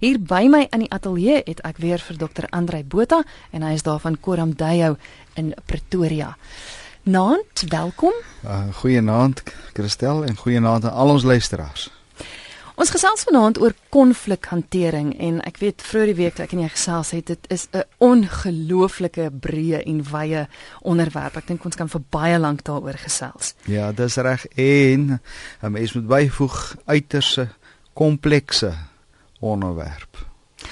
Hier 0.00 0.16
by 0.16 0.46
my 0.48 0.62
in 0.72 0.80
die 0.80 0.92
ateljee 0.96 1.42
het 1.44 1.58
ek 1.68 1.76
weer 1.84 2.00
vir 2.00 2.16
Dr. 2.16 2.46
Andrei 2.56 2.80
Botha 2.88 3.18
en 3.52 3.66
hy 3.66 3.74
is 3.76 3.82
daar 3.84 3.98
van 4.00 4.14
Koramdeyo 4.16 4.94
in 5.36 5.50
Pretoria. 5.68 6.30
Naand, 7.04 7.66
welkom. 7.68 8.16
Uh, 8.40 8.62
goeienaand 8.80 9.42
Christel 9.76 10.24
en 10.24 10.40
goeienaand 10.40 10.88
aan 10.88 10.96
al 10.96 11.12
ons 11.18 11.28
luisteraars. 11.28 11.90
Ons 12.80 12.94
gesels 12.96 13.26
vanaand 13.28 13.60
oor 13.60 13.76
konflikhantering 13.92 15.12
en 15.20 15.44
ek 15.44 15.60
weet 15.60 15.84
vroeër 15.84 16.14
die 16.14 16.18
week 16.22 16.38
toe 16.38 16.46
ek 16.48 16.56
en 16.56 16.64
jy 16.64 16.72
gesels 16.72 17.12
het, 17.12 17.28
dit 17.28 17.52
is 17.52 17.68
'n 17.68 17.84
ongelooflike 18.00 19.30
breë 19.36 19.84
en 19.84 20.00
wye 20.00 20.46
onderwerp. 20.80 21.36
Ek 21.36 21.46
dink 21.46 21.64
ons 21.64 21.76
kan 21.76 21.92
vir 21.92 22.00
baie 22.08 22.38
lank 22.38 22.64
daaroor 22.64 22.96
gesels. 22.96 23.52
Ja, 23.68 23.92
dis 23.92 24.16
reg 24.16 24.46
en 24.56 25.20
'n 25.60 25.72
mens 25.72 25.92
moet 25.92 26.06
byvoeg 26.06 26.76
uiterse 26.86 27.48
komplekse 27.92 28.88
onderwerp. 29.40 30.26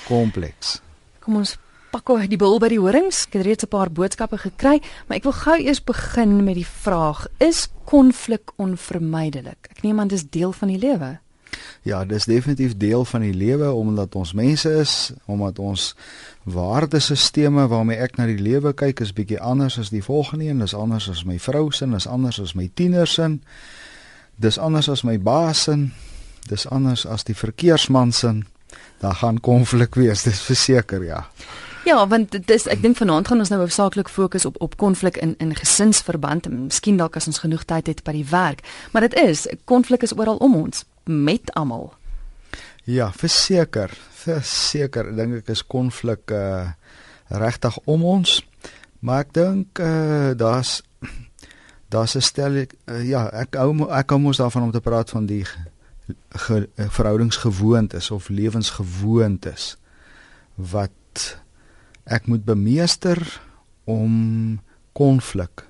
Kompleks. 0.07 0.79
Kom 1.25 1.41
ons 1.41 1.57
pak 1.93 2.11
oor 2.13 2.27
die 2.29 2.39
bil 2.41 2.59
by 2.61 2.71
die 2.73 2.81
horings. 2.81 3.25
Ek 3.29 3.39
het 3.39 3.47
reeds 3.47 3.65
'n 3.65 3.73
paar 3.73 3.91
boodskappe 3.91 4.39
gekry, 4.39 4.81
maar 5.07 5.17
ek 5.17 5.25
wil 5.25 5.33
gou 5.33 5.57
eers 5.57 5.85
begin 5.85 6.45
met 6.45 6.55
die 6.55 6.67
vraag: 6.67 7.27
Is 7.39 7.69
konflik 7.85 8.53
onvermydelik? 8.57 9.69
Ek 9.71 9.83
neem 9.83 10.01
aan 10.01 10.09
dis 10.09 10.25
deel 10.31 10.53
van 10.53 10.69
die 10.69 10.79
lewe. 10.79 11.19
Ja, 11.83 12.05
dis 12.05 12.25
definitief 12.25 12.77
deel 12.77 13.05
van 13.05 13.21
die 13.21 13.35
lewe 13.35 13.73
omdat 13.73 14.15
ons 14.15 14.33
mense 14.33 14.71
is, 14.71 15.13
omdat 15.27 15.59
ons 15.59 15.95
waardesisteme 16.43 17.67
waarmee 17.69 17.97
ek 17.97 18.17
na 18.17 18.27
die 18.27 18.39
lewe 18.39 18.73
kyk 18.73 19.01
is 19.01 19.13
bietjie 19.13 19.41
anders 19.41 19.79
as 19.79 19.91
die 19.91 20.03
volgende 20.03 20.45
een, 20.45 20.59
dis 20.59 20.75
anders 20.75 21.09
as 21.09 21.25
my 21.25 21.39
vrou 21.39 21.71
se, 21.73 21.87
dis 21.87 22.07
anders 22.07 22.41
as 22.41 22.55
my 22.55 22.71
tieners 22.75 23.15
se. 23.15 23.39
Dis 24.37 24.59
anders 24.59 24.89
as 24.89 25.03
my 25.03 25.19
baas 25.19 25.63
se. 25.63 25.89
Dis 26.49 26.67
anders 26.67 27.07
as 27.07 27.25
die 27.25 27.35
verkeersman 27.35 28.13
se 28.13 28.43
daar 28.99 29.15
gaan 29.15 29.41
konflik 29.41 29.95
wees, 29.95 30.23
dis 30.23 30.43
verseker 30.43 31.05
ja. 31.05 31.27
Ja, 31.85 32.07
want 32.09 32.31
dit 32.31 32.51
is 32.51 32.67
ek 32.69 32.83
dink 32.83 32.99
vanaand 32.99 33.29
gaan 33.31 33.41
ons 33.41 33.49
nou 33.49 33.61
hoofsaaklik 33.63 34.11
fokus 34.13 34.45
op 34.45 34.59
op 34.61 34.77
konflik 34.77 35.17
in 35.17 35.35
in 35.39 35.55
gesinsverband 35.57 36.47
en 36.47 36.65
miskien 36.67 36.99
dalk 37.01 37.17
as 37.17 37.27
ons 37.27 37.39
genoeg 37.39 37.65
tyd 37.65 37.87
het 37.87 38.03
by 38.05 38.13
die 38.13 38.27
werk, 38.29 38.61
maar 38.93 39.07
dit 39.07 39.15
is 39.15 39.47
konflik 39.65 40.03
is 40.03 40.17
oral 40.17 40.37
om 40.37 40.57
ons 40.57 40.85
met 41.05 41.55
almal. 41.55 41.93
Ja, 42.85 43.11
verseker, 43.13 43.93
verseker 44.25 45.15
dink 45.17 45.43
ek 45.43 45.55
is 45.57 45.65
konflik 45.67 46.31
uh 46.31 46.69
regtig 47.29 47.77
om 47.85 48.05
ons. 48.09 48.39
Maar 49.05 49.27
ek 49.27 49.33
dink 49.37 49.81
uh 49.81 50.33
daar's 50.37 50.83
daar's 51.93 52.17
'n 52.17 52.21
stel 52.21 52.53
uh, 52.57 52.67
ja, 53.05 53.29
ek 53.33 53.55
hou 53.57 53.89
ek 53.91 54.11
hou 54.11 54.21
mos 54.21 54.37
daarvan 54.37 54.63
om 54.63 54.73
te 54.73 54.81
praat 54.81 55.11
van 55.11 55.27
die 55.27 55.45
ge, 56.29 56.69
eh, 56.75 56.89
verhoudingsgewoontes 56.89 58.11
of 58.11 58.29
lewensgewoontes 58.29 59.77
wat 60.55 61.41
ek 62.05 62.27
moet 62.27 62.45
bemeester 62.45 63.41
om 63.85 64.61
konflik 64.93 65.67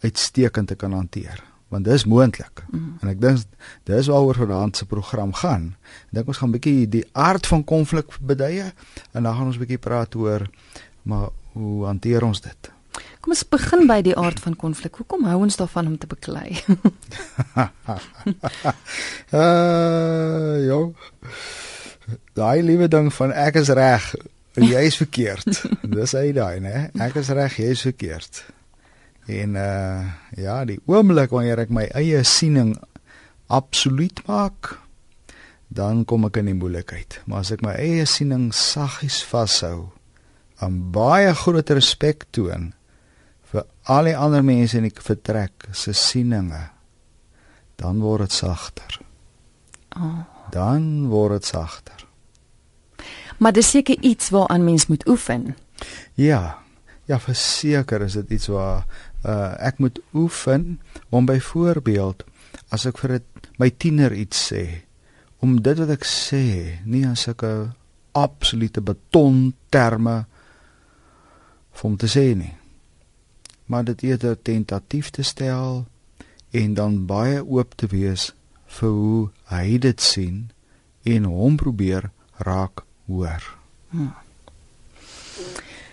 uitstekend 0.00 0.68
te 0.68 0.74
kan 0.74 0.92
hanteer 0.92 1.42
want 1.70 1.84
dis 1.84 2.04
moontlik 2.04 2.64
mm. 2.70 2.96
en 3.00 3.12
ek 3.12 3.20
dink 3.22 3.44
dis 3.86 4.10
waaroor 4.10 4.34
vanaand 4.42 4.76
se 4.76 4.86
program 4.90 5.32
gaan. 5.38 5.76
Ek 6.10 6.18
dink 6.18 6.32
ons 6.32 6.40
gaan 6.42 6.50
'n 6.50 6.56
bietjie 6.58 6.88
die 6.88 7.06
aard 7.12 7.46
van 7.46 7.64
konflik 7.64 8.18
beduie 8.18 8.72
en 9.14 9.22
dan 9.22 9.34
gaan 9.34 9.46
ons 9.46 9.56
'n 9.56 9.62
bietjie 9.62 9.78
praat 9.78 10.14
oor 10.14 10.50
maar 11.02 11.30
hoe 11.52 11.86
hanteer 11.86 12.24
ons 12.24 12.40
dit 12.40 12.72
Kom 13.20 13.34
ons 13.34 13.42
begin 13.52 13.84
by 13.84 13.98
die 14.00 14.14
aard 14.16 14.40
van 14.40 14.54
konflik. 14.56 14.96
Hoekom 14.96 15.26
hou 15.28 15.42
ons 15.44 15.58
daarvan 15.60 15.90
om 15.92 15.96
te 16.00 16.08
beklei? 16.08 16.56
uh 19.36 20.56
ja. 20.70 20.80
Daai 22.34 22.62
liewe 22.64 22.88
ding 22.88 23.10
van 23.12 23.34
ek 23.36 23.60
is 23.60 23.68
reg 23.76 24.06
en 24.56 24.64
jy 24.64 24.86
is 24.88 24.96
verkeerd. 24.96 25.60
Dis 25.98 26.16
hy 26.16 26.32
daai, 26.36 26.62
né? 26.64 26.88
Ek 26.96 27.20
is 27.20 27.28
reg, 27.36 27.60
jy 27.60 27.76
is 27.76 27.84
verkeerd. 27.90 28.40
En 29.28 29.60
uh 29.60 30.08
ja, 30.40 30.62
die 30.64 30.80
oomblik 30.88 31.36
wanneer 31.36 31.66
ek 31.66 31.76
my 31.76 31.90
eie 32.00 32.24
siening 32.24 32.72
absoluut 33.52 34.24
maak, 34.30 34.78
dan 35.68 36.06
kom 36.08 36.24
ek 36.30 36.40
in 36.40 36.54
die 36.54 36.56
moeilikheid. 36.56 37.20
Maar 37.28 37.44
as 37.44 37.52
ek 37.52 37.68
my 37.68 37.76
eie 37.76 38.08
siening 38.08 38.48
saggies 38.56 39.20
vashou, 39.28 39.90
aan 40.64 40.86
baie 40.94 41.34
groot 41.36 41.76
respek 41.76 42.24
toon, 42.32 42.70
al 43.90 44.06
die 44.06 44.16
ander 44.16 44.44
mense 44.46 44.78
in 44.78 44.86
die 44.86 44.94
vertrek 44.94 45.70
se 45.74 45.94
sieninge 45.96 46.68
dan 47.80 48.02
word 48.04 48.28
dit 48.28 48.36
sagter. 48.36 49.00
Oh. 49.96 50.20
Dan 50.52 51.08
word 51.10 51.40
dit 51.40 51.48
sagter. 51.48 52.04
Maar 53.40 53.56
dis 53.56 53.70
seker 53.72 53.96
iets 54.04 54.30
waaraan 54.30 54.64
mens 54.64 54.86
moet 54.86 55.06
oefen. 55.08 55.54
Ja. 56.14 56.58
Ja, 57.08 57.18
verseker 57.18 58.04
is 58.06 58.14
dit 58.20 58.36
iets 58.36 58.46
waar 58.52 58.84
uh, 59.24 59.56
ek 59.58 59.80
moet 59.82 59.98
oefen 60.14 60.78
om 61.08 61.26
byvoorbeeld 61.26 62.22
as 62.70 62.86
ek 62.86 63.00
vir 63.02 63.16
het, 63.18 63.48
my 63.58 63.72
tiener 63.74 64.14
iets 64.14 64.44
sê 64.52 64.62
om 65.42 65.56
dit 65.58 65.80
wat 65.82 65.90
ek 65.96 66.06
sê 66.06 66.44
nie 66.86 67.02
as 67.08 67.26
sulke 67.26 67.50
absolute 68.14 68.84
beton 68.84 69.48
terme 69.74 70.20
vir 71.74 71.82
hom 71.88 71.98
te 71.98 72.10
sê 72.10 72.28
nie 72.38 72.54
maar 73.70 73.84
dit 73.84 74.02
eerder 74.02 74.34
tentatief 74.42 75.10
te 75.10 75.22
stel 75.22 75.84
en 76.50 76.74
dan 76.74 77.06
baie 77.06 77.44
oop 77.46 77.74
te 77.78 77.86
wees 77.86 78.32
vir 78.66 78.88
hoe 78.88 79.28
hy 79.52 79.78
dit 79.78 80.02
sien 80.02 80.50
en 81.06 81.28
hom 81.30 81.56
probeer 81.56 82.10
raak 82.42 82.82
hoor. 83.06 83.46
Hmm. 83.94 84.10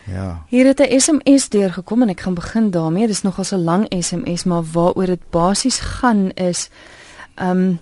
Ja. 0.07 0.43
Hier 0.49 0.65
het 0.65 0.79
'n 0.79 0.99
SMS 0.99 1.49
deurgekom 1.49 2.01
en 2.01 2.09
ek 2.09 2.19
gaan 2.19 2.33
begin 2.33 2.71
daarmee. 2.71 3.07
Dit 3.07 3.15
is 3.15 3.21
nogal 3.21 3.45
'n 3.51 3.63
lang 3.63 3.85
SMS, 4.03 4.43
maar 4.43 4.63
waaroor 4.63 5.05
dit 5.05 5.29
basies 5.29 5.79
gaan 5.79 6.31
is 6.31 6.69
ehm 7.35 7.49
um, 7.49 7.79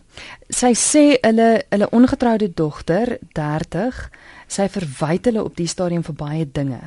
sy 0.49 0.73
sê 0.73 1.17
hulle 1.21 1.63
hulle 1.69 1.89
ongetroude 1.89 2.51
dogter 2.53 3.17
30, 3.31 4.09
sy 4.47 4.67
verwyd 4.69 5.25
hulle 5.25 5.43
op 5.43 5.55
die 5.55 5.67
stadium 5.67 6.03
vir 6.03 6.15
baie 6.15 6.47
dinge. 6.51 6.79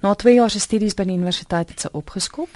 Na 0.00 0.14
2 0.14 0.34
jaar 0.34 0.50
se 0.50 0.60
studies 0.60 0.94
by 0.96 1.04
die 1.04 1.16
universiteit 1.18 1.68
het 1.68 1.84
sy 1.84 1.88
opgeskop 1.92 2.48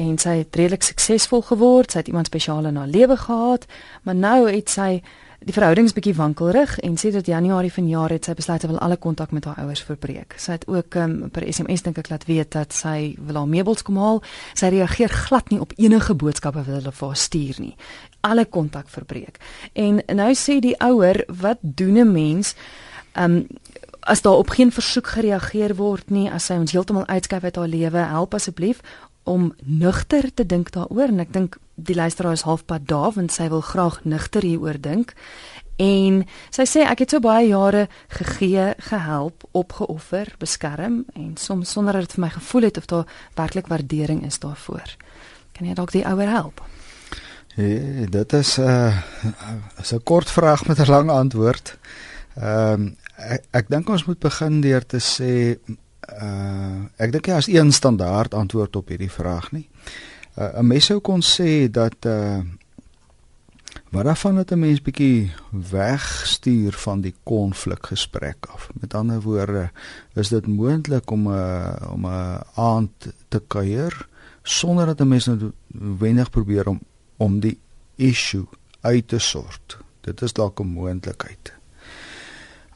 en 0.00 0.16
sy 0.18 0.40
het 0.40 0.56
redelik 0.56 0.82
suksesvol 0.82 1.42
geword. 1.46 1.92
Sy 1.92 2.02
het 2.02 2.08
iemand 2.10 2.30
spesiaal 2.30 2.66
in 2.66 2.78
haar 2.80 2.90
lewe 2.90 3.16
gehad, 3.16 3.66
maar 4.02 4.18
nou 4.18 4.38
het 4.50 4.70
sy 4.70 5.02
die 5.40 5.54
verhoudings 5.56 5.94
bietjie 5.96 6.12
wankelrig 6.18 6.74
en 6.84 6.98
sê 7.00 7.12
dat 7.14 7.28
Januarie 7.30 7.72
vanjaar 7.72 8.12
het 8.12 8.26
sy 8.28 8.34
besluit 8.36 8.60
sy 8.60 8.68
wil 8.68 8.80
alle 8.84 8.98
kontak 9.00 9.30
met 9.32 9.46
haar 9.48 9.62
ouers 9.62 9.80
verbreek. 9.86 10.34
Sy 10.36 10.58
het 10.58 10.66
ook 10.68 10.98
um, 11.00 11.14
per 11.32 11.46
SMS 11.48 11.86
dink 11.86 12.00
ek 12.02 12.10
laat 12.12 12.26
weet 12.28 12.50
dat 12.52 12.76
sy 12.76 13.14
wil 13.16 13.38
haar 13.40 13.48
meubels 13.48 13.86
kom 13.86 13.96
haal. 14.02 14.20
Sy 14.58 14.72
reageer 14.74 15.14
glad 15.28 15.48
nie 15.54 15.60
op 15.62 15.72
enige 15.78 16.14
boodskappe 16.18 16.60
wat 16.66 16.74
hulle 16.74 16.92
vir 16.92 17.08
haar 17.08 17.22
stuur 17.22 17.62
nie. 17.62 17.74
Alle 18.26 18.44
kontak 18.44 18.90
verbreek. 18.92 19.40
En 19.72 20.02
nou 20.04 20.30
sê 20.36 20.58
die 20.60 20.76
ouer, 20.76 21.22
wat 21.28 21.62
doen 21.62 21.96
'n 22.02 22.12
mens? 22.12 22.54
Um 23.16 23.46
as 24.00 24.22
daar 24.22 24.40
op 24.40 24.48
geen 24.48 24.72
versoek 24.72 25.06
gereageer 25.06 25.74
word 25.76 26.10
nie, 26.10 26.30
as 26.30 26.44
sy 26.50 26.54
ons 26.54 26.72
heeltemal 26.72 27.06
uitskuif 27.06 27.44
uit 27.44 27.56
haar 27.56 27.68
lewe, 27.68 27.98
help 27.98 28.34
asseblief 28.34 28.82
om 29.22 29.54
nugter 29.64 30.34
te 30.34 30.46
dink 30.46 30.72
daaroor 30.74 31.12
en 31.12 31.20
ek 31.20 31.32
dink 31.32 31.56
die 31.74 31.94
luisteraar 31.94 32.36
is 32.36 32.46
halfpad 32.48 32.86
daar 32.88 33.12
want 33.14 33.32
sy 33.32 33.48
wil 33.52 33.60
graag 33.64 34.00
nugter 34.04 34.42
hieroor 34.42 34.80
dink. 34.80 35.14
En 35.80 36.24
sy 36.52 36.66
sê 36.68 36.84
ek 36.84 37.04
het 37.04 37.14
so 37.14 37.24
baie 37.24 37.48
jare 37.48 37.86
gegee, 38.12 38.74
gehelp, 38.90 39.46
opgeoffer, 39.56 40.34
beskerm 40.40 41.04
en 41.14 41.36
soms 41.40 41.72
sonder 41.72 41.96
dat 41.96 42.08
dit 42.08 42.18
vir 42.18 42.24
my 42.26 42.32
gevoel 42.34 42.68
het 42.68 42.80
of 42.80 42.90
daar 42.90 43.14
werklik 43.38 43.70
waardering 43.72 44.24
is 44.28 44.40
daarvoor. 44.42 44.96
Kan 45.56 45.68
jy 45.70 45.76
dalk 45.78 45.94
die 45.96 46.04
ouer 46.08 46.28
help? 46.28 46.60
Ja, 47.56 48.06
dit 48.08 48.32
is 48.32 48.58
'n 48.58 48.62
uh, 48.62 49.92
'n 49.92 50.02
kort 50.04 50.30
vraag 50.30 50.66
met 50.66 50.78
'n 50.78 50.90
lang 50.90 51.10
antwoord. 51.10 51.76
Ehm 52.36 52.72
um, 52.72 52.96
ek, 53.20 53.44
ek 53.52 53.68
dink 53.68 53.88
ons 53.88 54.06
moet 54.06 54.20
begin 54.20 54.60
deur 54.60 54.86
te 54.86 55.00
sê 55.02 55.58
uh 56.10 56.86
ek 56.98 57.12
dink 57.12 57.28
jy 57.28 57.36
as 57.36 57.48
een 57.48 57.72
standaard 57.72 58.34
antwoord 58.34 58.76
op 58.76 58.88
hierdie 58.88 59.12
vraag 59.12 59.52
nie. 59.52 59.68
Uh 60.36 60.60
'n 60.60 60.66
mens 60.66 60.86
sou 60.86 61.00
kon 61.00 61.22
sê 61.22 61.68
dat 61.70 62.06
uh 62.06 62.42
wat 63.90 64.04
daarvan 64.04 64.34
dat 64.34 64.50
'n 64.50 64.58
mens 64.58 64.82
bietjie 64.82 65.32
wegstuur 65.50 66.72
van 66.72 67.00
die 67.00 67.14
konflikgesprek 67.22 68.46
af. 68.46 68.68
Met 68.80 68.94
ander 68.94 69.20
woorde, 69.20 69.70
is 70.14 70.28
dit 70.28 70.46
moontlik 70.46 71.10
om 71.10 71.28
'n 71.28 71.32
uh, 71.32 71.92
om 71.92 72.06
'n 72.06 72.40
aand 72.54 73.12
te 73.28 73.42
kuier 73.46 74.08
sonder 74.42 74.86
dat 74.86 75.00
'n 75.00 75.08
mens 75.08 75.26
nou 75.26 75.52
wendig 75.98 76.30
probeer 76.30 76.68
om 76.68 76.80
om 77.16 77.40
die 77.40 77.58
issue 77.96 78.46
uit 78.80 79.08
te 79.08 79.18
sort. 79.18 79.78
Dit 80.00 80.22
is 80.22 80.32
dalk 80.32 80.60
'n 80.60 80.66
moontlikheid. 80.66 81.59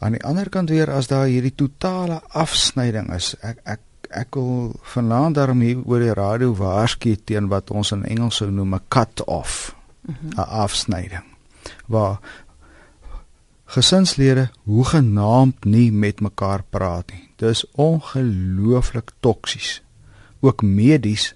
Aan 0.05 0.19
die 0.19 0.25
ander 0.25 0.51
kant 0.53 0.69
weer 0.69 0.91
as 0.93 1.09
daar 1.09 1.31
hierdie 1.31 1.55
totale 1.57 2.21
afsnyding 2.37 3.09
is, 3.17 3.33
ek 3.41 3.61
ek 3.65 3.81
ek 4.15 4.37
wil 4.39 4.75
vanaand 4.93 5.39
daarom 5.39 5.63
hier 5.65 5.81
oor 5.91 6.03
die 6.05 6.15
radio 6.15 6.53
waarsku 6.55 7.17
teen 7.27 7.49
wat 7.51 7.73
ons 7.75 7.91
in 7.97 8.05
Engels 8.05 8.37
sou 8.39 8.51
noem 8.51 8.75
'n 8.75 8.85
cut 8.89 9.25
off, 9.25 9.75
'n 10.07 10.13
mm 10.13 10.17
-hmm. 10.17 10.39
afsnyding 10.39 11.25
waar 11.87 12.21
gesinslede 13.65 14.51
hoe 14.65 14.85
genaamd 14.85 15.65
nie 15.65 15.93
met 15.93 16.21
mekaar 16.21 16.63
praat 16.71 17.11
nie. 17.11 17.31
Dis 17.37 17.65
ongelooflik 17.73 19.11
toksies. 19.21 19.83
Ook 20.41 20.63
medies 20.63 21.35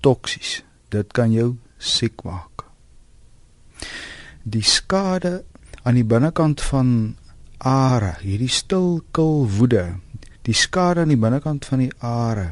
toksies. 0.00 0.62
Dit 0.88 1.12
kan 1.12 1.32
jou 1.32 1.56
siek 1.78 2.22
maak. 2.22 2.64
Die 4.42 4.62
skade 4.62 5.44
aan 5.82 5.94
die 5.94 6.06
binnekant 6.06 6.60
van 6.60 7.16
are, 7.62 8.16
hierdie 8.22 8.50
stil 8.50 9.02
kil 9.14 9.46
woede, 9.58 9.94
die 10.46 10.56
skade 10.56 11.04
aan 11.04 11.12
die 11.12 11.20
binnekant 11.20 11.66
van 11.68 11.84
die 11.84 11.92
are 12.02 12.50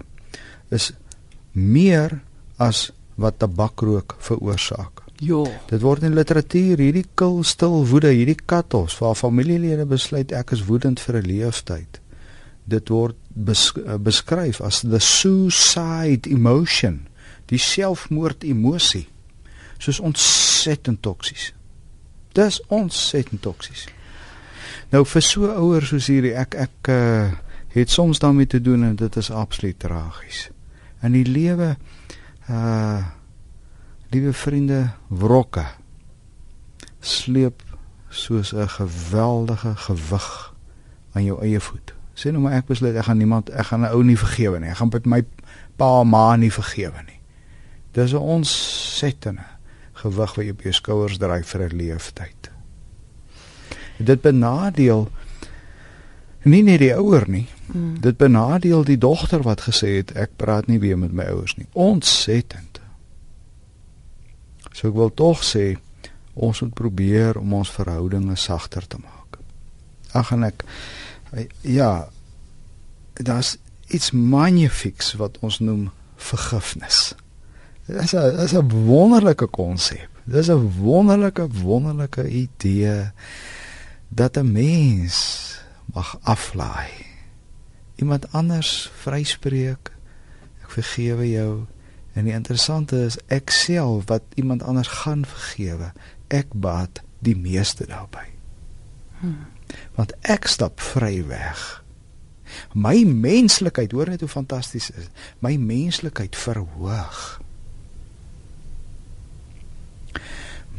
is 0.71 0.93
meer 1.53 2.21
as 2.63 2.91
wat 3.21 3.41
tabakrook 3.43 4.15
veroorsaak. 4.23 5.03
Ja. 5.21 5.43
Dit 5.69 5.83
word 5.85 6.07
in 6.07 6.15
literatuur 6.17 6.81
hierdie 6.81 7.05
kil 7.19 7.43
stil 7.45 7.83
woede, 7.91 8.13
hierdie 8.15 8.39
katos 8.39 8.97
waar 9.03 9.19
familielede 9.19 9.85
besluit 9.89 10.33
ek 10.33 10.55
is 10.57 10.65
woedend 10.69 11.01
vir 11.01 11.21
'n 11.21 11.27
leeftyd. 11.27 12.01
Dit 12.65 12.89
word 12.89 13.17
bes, 13.35 13.73
beskryf 13.99 14.61
as 14.61 14.81
the 14.81 15.01
suicide 15.01 16.31
emotion, 16.31 17.09
die 17.47 17.59
selfmoord 17.59 18.45
emosie. 18.45 19.09
Soos 19.79 20.01
ontsettend 20.01 21.03
toksies. 21.03 21.53
Dis 22.33 22.61
ontsettend 22.69 23.43
toksies. 23.43 23.89
Nou 24.91 25.05
vir 25.07 25.23
so 25.23 25.47
ouers 25.47 25.93
soos 25.93 26.09
hierdie 26.11 26.33
ek 26.35 26.57
ek 26.59 26.89
uh, 26.91 27.31
het 27.71 27.91
soms 27.91 28.19
daarmee 28.19 28.47
te 28.51 28.59
doen 28.61 28.83
en 28.89 28.97
dit 28.99 29.17
is 29.17 29.31
absoluut 29.31 29.79
tragies. 29.79 30.49
In 31.03 31.15
die 31.15 31.27
lewe 31.27 31.77
uh 32.51 33.07
liewe 34.11 34.33
vriende 34.35 34.89
wrokke 35.07 35.63
sleep 36.99 37.63
soos 38.09 38.51
'n 38.53 38.69
geweldige 38.69 39.77
gewig 39.77 40.55
aan 41.13 41.25
jou 41.25 41.39
eie 41.43 41.61
voet. 41.61 41.95
Sê 42.15 42.33
nou 42.35 42.43
maar 42.43 42.59
ek 42.59 42.67
besluit 42.67 42.97
ek 42.97 43.05
gaan 43.05 43.23
niemand 43.23 43.51
ek 43.51 43.67
gaan 43.67 43.87
'n 43.87 43.95
ou 43.95 44.03
nie 44.03 44.19
vergewe 44.19 44.59
nie. 44.59 44.71
Ek 44.71 44.77
gaan 44.77 44.91
met 44.93 45.07
my 45.07 45.23
pa 45.77 46.03
ma 46.03 46.37
nie 46.37 46.53
vergewe 46.53 47.03
nie. 47.07 47.21
Dis 47.93 48.13
'n 48.13 48.17
ontsettende 48.17 49.47
gewig 49.93 50.35
wat 50.35 50.45
jy 50.45 50.51
op 50.51 50.63
jou 50.63 50.73
skouers 50.73 51.19
dra 51.19 51.43
vir 51.43 51.61
'n 51.63 51.77
leeftyd. 51.77 52.40
Dit 54.01 54.21
benadeel 54.21 55.09
nie 56.49 56.63
net 56.65 56.81
die 56.81 56.95
ouer 56.97 57.27
nie. 57.29 57.47
Mm. 57.73 58.01
Dit 58.01 58.17
benadeel 58.17 58.85
die 58.85 58.99
dogter 58.99 59.43
wat 59.45 59.67
gesê 59.69 59.99
het 60.01 60.15
ek 60.17 60.37
praat 60.41 60.67
nie 60.67 60.81
weer 60.81 60.99
met 60.99 61.13
my 61.13 61.29
ouers 61.33 61.57
nie. 61.59 61.69
Ontsettend. 61.73 62.81
So 64.73 64.89
ek 64.89 64.97
wil 64.97 65.13
tog 65.15 65.45
sê 65.45 65.75
ons 66.41 66.63
moet 66.65 66.75
probeer 66.75 67.37
om 67.37 67.53
ons 67.59 67.71
verhoudinge 67.71 68.37
sagter 68.41 68.87
te 68.89 69.01
maak. 69.03 69.41
Ag 70.17 70.33
en 70.33 70.47
ek 70.49 70.65
ja, 71.63 72.09
daar's 73.21 73.57
iets 73.91 74.11
magnifieks 74.11 75.13
wat 75.21 75.39
ons 75.45 75.59
noem 75.61 75.91
vergifnis. 76.17 77.13
Dit 77.87 78.03
is 78.03 78.15
'n 78.15 78.39
is 78.45 78.55
'n 78.55 78.69
wonderlike 78.87 79.47
konsep. 79.47 80.09
Dit 80.25 80.37
is 80.37 80.51
'n 80.51 80.73
wonderlike 80.79 81.49
wonderlike 81.63 82.29
idee 82.29 83.13
dat 84.11 84.37
'n 84.37 84.53
mens 84.53 85.17
mag 85.85 86.19
aflaai. 86.23 86.91
Iemand 87.95 88.33
anders 88.33 88.91
vryspreek. 88.95 89.93
Ek 90.63 90.71
vergewe 90.71 91.31
jou. 91.31 91.65
En 92.13 92.25
die 92.25 92.33
interessante 92.33 93.05
is 93.05 93.19
ek 93.27 93.51
self 93.51 94.05
wat 94.07 94.23
iemand 94.35 94.63
anders 94.63 94.89
gaan 94.89 95.25
vergewe. 95.25 95.93
Ek 96.27 96.47
baat 96.53 97.01
die 97.19 97.37
meeste 97.37 97.87
daarbey. 97.87 98.29
Hmm. 99.21 99.47
Want 99.95 100.13
ek 100.21 100.47
stap 100.47 100.81
vry 100.81 101.27
weg. 101.27 101.85
My 102.75 103.05
menslikheid, 103.05 103.93
hoor 103.93 104.09
net 104.09 104.21
hoe 104.21 104.29
fantasties 104.29 104.91
is. 104.91 105.07
My 105.39 105.57
menslikheid 105.57 106.37
verhoog. 106.37 107.41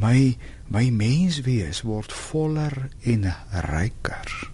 My 0.00 0.36
my 0.72 0.88
menswees 0.90 1.82
word 1.84 2.12
voller 2.12 2.88
en 3.04 3.26
ryker 3.68 4.50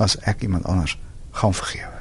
as 0.00 0.16
ek 0.24 0.42
iemand 0.42 0.64
anders 0.64 0.96
gaan 1.36 1.54
vergewe. 1.54 2.00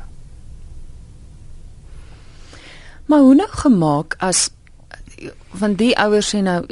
Maar 3.05 3.19
hoe 3.19 3.35
nou 3.35 3.49
gemaak 3.49 4.15
as 4.17 4.49
van 5.59 5.73
die 5.75 5.91
ouers 5.97 6.29
sê 6.31 6.39
nou 6.45 6.63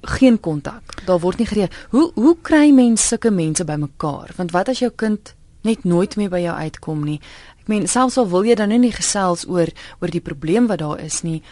geen 0.00 0.40
kontak. 0.40 1.02
Daar 1.04 1.18
word 1.20 1.38
nie 1.38 1.46
gereed. 1.46 1.74
Hoe 1.90 2.10
hoe 2.14 2.36
kry 2.42 2.70
mense 2.70 3.06
sulke 3.06 3.30
mense 3.30 3.64
bymekaar? 3.64 4.32
Want 4.36 4.50
wat 4.50 4.68
as 4.68 4.78
jou 4.78 4.92
kind 4.96 5.34
net 5.60 5.84
nooit 5.84 6.16
meer 6.16 6.30
by 6.30 6.40
jou 6.40 6.54
uitkom 6.56 7.04
nie? 7.04 7.20
Ek 7.60 7.68
meen 7.68 7.88
selfs 7.88 8.16
al 8.16 8.28
wil 8.30 8.46
jy 8.48 8.54
dan 8.54 8.72
nie 8.72 8.92
gesels 8.94 9.44
oor 9.48 9.68
oor 10.00 10.10
die 10.10 10.24
probleem 10.24 10.66
wat 10.70 10.80
daar 10.80 11.00
is 11.00 11.20
nie. 11.22 11.42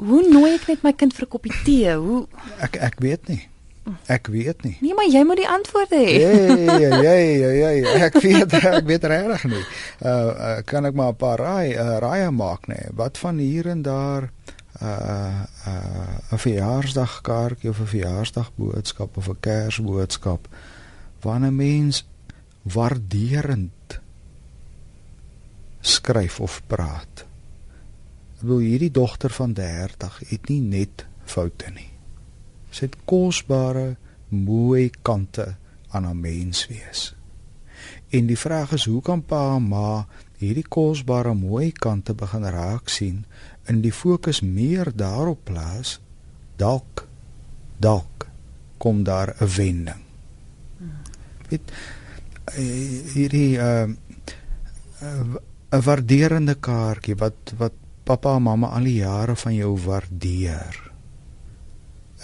Hoe 0.00 0.22
nooi 0.28 0.54
ek 0.54 0.66
net 0.68 0.82
my 0.82 0.92
kind 0.92 1.14
vir 1.14 1.26
'n 1.26 1.30
koppie 1.30 1.56
tee? 1.64 1.94
Hoe 1.94 2.26
Ek 2.60 2.76
ek 2.76 3.00
weet 3.00 3.28
nie. 3.28 3.42
Ek 4.06 4.28
weet 4.30 4.62
nie. 4.62 4.76
Nee, 4.80 4.94
maar 4.94 5.08
jy 5.08 5.22
moet 5.24 5.40
die 5.40 5.48
antwoorde 5.48 5.96
hê. 5.96 6.20
Ja, 6.20 6.94
ja, 7.00 7.14
ja, 7.50 7.70
ja. 7.70 7.94
Ek 8.06 8.18
weet 8.22 8.52
ek 8.78 8.86
weet 8.86 9.04
regtig 9.08 9.44
nie. 9.50 9.64
Uh 10.04 10.60
kan 10.68 10.86
ek 10.86 10.94
maar 10.94 11.12
'n 11.12 11.20
paar 11.20 11.40
raai 11.40 11.74
uh, 11.74 11.98
raaie 12.02 12.30
maak 12.30 12.68
nê. 12.68 12.76
Nee. 12.76 12.94
Wat 12.94 13.18
van 13.18 13.38
hier 13.38 13.66
en 13.66 13.82
daar 13.82 14.30
uh 14.82 15.42
uh 15.66 16.32
'n 16.32 16.38
verjaarsdagkaartjie 16.38 17.70
of 17.70 17.80
'n 17.80 17.92
verjaarsdagboodskap 17.94 19.16
of 19.16 19.28
'n 19.28 19.40
kersboodskap 19.40 20.48
wanneer 21.20 21.50
'n 21.50 21.56
mens 21.56 22.06
waarderend 22.62 24.00
skryf 25.80 26.40
of 26.40 26.62
praat. 26.66 27.24
Bedoel 28.40 28.58
hierdie 28.58 28.90
dogter 28.90 29.30
van 29.30 29.52
30 29.52 30.18
het 30.28 30.48
nie 30.48 30.60
net 30.60 31.06
foute 31.24 31.70
nie. 31.74 31.90
Sy 32.70 32.86
het 32.88 32.96
kosbare, 33.04 33.96
mooi 34.28 34.90
kante 35.02 35.56
aan 35.90 36.06
haar 36.06 36.16
mens 36.16 36.66
wees. 36.70 37.10
En 38.10 38.26
die 38.26 38.38
vraag 38.38 38.72
is 38.72 38.86
hoe 38.88 39.02
kan 39.02 39.22
pa 39.22 39.56
en 39.56 39.68
ma 39.68 40.06
hierdie 40.40 40.66
kosbare, 40.66 41.34
mooi 41.34 41.70
kante 41.72 42.14
begin 42.14 42.46
raak 42.48 42.88
sien 42.88 43.24
en 43.68 43.82
die 43.84 43.92
fokus 43.92 44.40
meer 44.40 44.90
daarop 44.94 45.44
plaas 45.50 45.98
dalk 46.60 47.06
dalk 47.80 48.28
kom 48.78 49.04
daar 49.04 49.34
'n 49.40 49.48
wending. 49.56 50.02
Dit 51.48 51.72
hierdie 53.14 53.56
uh 53.56 53.88
'n 55.70 55.82
waarderende 55.86 56.54
kaartjie 56.54 57.14
wat 57.14 57.52
wat 57.56 57.79
pappa 58.10 58.34
en 58.36 58.42
mamma 58.42 58.72
al 58.74 58.88
die 58.88 58.98
jare 58.98 59.36
van 59.38 59.54
jou 59.54 59.74
waardeer 59.84 60.78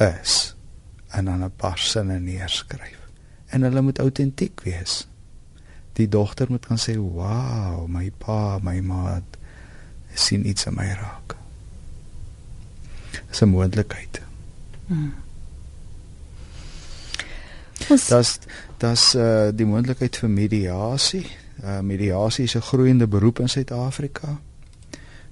is 0.03 0.55
en 1.15 1.25
dan 1.25 1.45
'n 1.45 1.57
paar 1.57 1.79
sinne 1.79 2.19
neerskryf. 2.19 2.99
En 3.47 3.63
hulle 3.63 3.81
moet 3.81 3.99
autentiek 3.99 4.61
wees. 4.61 5.09
Die 5.93 6.09
dogter 6.09 6.47
moet 6.49 6.67
kan 6.67 6.79
sê, 6.79 6.97
"Wow, 6.97 7.87
my 7.89 8.11
pa, 8.19 8.59
my 8.63 8.81
ma 8.81 9.23
sien 10.15 10.49
iets 10.49 10.67
in 10.67 10.75
my 10.75 10.89
raak." 10.89 11.37
Dis 13.29 13.41
'n 13.41 13.49
moontlikheid. 13.49 14.21
Hmm. 14.87 15.15
Das 18.09 18.39
das 18.79 19.15
uh, 19.15 19.49
die 19.55 19.67
moontlikheid 19.67 20.17
vir 20.17 20.31
mediasie. 20.31 21.27
Uh, 21.65 21.81
mediasie 21.81 22.45
is 22.45 22.57
'n 22.57 22.61
groeiende 22.61 23.07
beroep 23.07 23.39
in 23.39 23.49
Suid-Afrika. 23.49 24.41